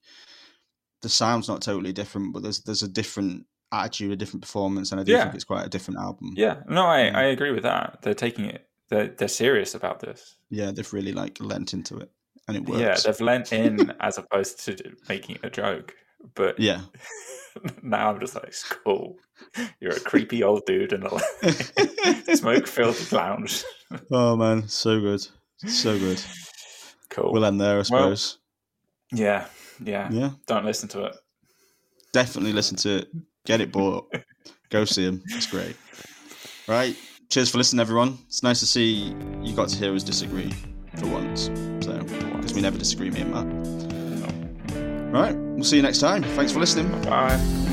the 1.02 1.08
sound's 1.08 1.48
not 1.48 1.62
totally 1.62 1.92
different, 1.92 2.32
but 2.32 2.42
there's 2.42 2.60
there's 2.60 2.82
a 2.82 2.88
different 2.88 3.46
attitude, 3.72 4.12
a 4.12 4.16
different 4.16 4.42
performance, 4.42 4.92
and 4.92 5.00
I 5.00 5.04
do 5.04 5.12
yeah. 5.12 5.24
think 5.24 5.34
it's 5.34 5.44
quite 5.44 5.66
a 5.66 5.70
different 5.70 6.00
album. 6.00 6.34
Yeah, 6.36 6.62
no, 6.68 6.86
I, 6.86 7.08
um, 7.08 7.16
I 7.16 7.24
agree 7.24 7.52
with 7.52 7.64
that. 7.64 7.98
They're 8.02 8.14
taking 8.14 8.46
it. 8.46 8.66
They're 8.88 9.08
they're 9.08 9.28
serious 9.28 9.74
about 9.74 10.00
this. 10.00 10.36
Yeah, 10.50 10.70
they've 10.70 10.92
really 10.92 11.12
like 11.12 11.38
lent 11.40 11.74
into 11.74 11.98
it, 11.98 12.10
and 12.48 12.56
it 12.56 12.64
works. 12.66 12.80
Yeah, 12.80 12.96
they've 13.04 13.20
lent 13.20 13.52
in 13.52 13.92
as 14.00 14.18
opposed 14.18 14.64
to 14.64 14.76
making 15.08 15.36
it 15.36 15.44
a 15.44 15.50
joke. 15.50 15.94
But 16.34 16.58
yeah, 16.58 16.82
now 17.82 18.10
I'm 18.10 18.20
just 18.20 18.34
like, 18.34 18.54
cool. 18.84 19.16
You're 19.80 19.96
a 19.96 20.00
creepy 20.00 20.42
old 20.42 20.64
dude 20.66 20.92
in 20.92 21.04
a 21.04 22.36
smoke 22.36 22.66
filled 22.66 23.12
lounge. 23.12 23.64
oh 24.10 24.36
man, 24.36 24.68
so 24.68 25.00
good, 25.00 25.26
so 25.66 25.98
good. 25.98 26.22
Cool. 27.10 27.32
We'll 27.32 27.44
end 27.44 27.60
there, 27.60 27.80
I 27.80 27.82
suppose. 27.82 28.38
Well, 29.12 29.20
yeah, 29.20 29.46
yeah, 29.82 30.08
yeah. 30.10 30.30
Don't 30.46 30.64
listen 30.64 30.88
to 30.90 31.04
it. 31.06 31.16
Definitely 32.12 32.52
listen 32.52 32.76
to 32.78 32.98
it. 32.98 33.08
Get 33.44 33.60
it 33.60 33.72
bought. 33.72 34.14
Go 34.70 34.84
see 34.84 35.04
him. 35.04 35.22
It's 35.26 35.46
great. 35.46 35.76
Right. 36.68 36.96
Cheers 37.28 37.50
for 37.50 37.58
listening, 37.58 37.80
everyone. 37.80 38.18
It's 38.26 38.42
nice 38.42 38.60
to 38.60 38.66
see 38.66 39.14
you 39.42 39.54
got 39.54 39.68
to 39.70 39.76
hear 39.76 39.94
us 39.94 40.02
disagree 40.02 40.54
for 40.96 41.06
once. 41.08 41.48
Because 42.52 42.56
we 42.56 42.62
never 42.62 42.76
disagree, 42.78 43.10
me 43.10 43.22
and 43.22 43.32
Matt. 43.32 45.10
Right. 45.10 45.34
We'll 45.34 45.64
see 45.64 45.76
you 45.76 45.82
next 45.82 46.00
time. 46.00 46.22
Thanks 46.22 46.52
for 46.52 46.60
listening. 46.60 46.90
Bye. 47.02 47.71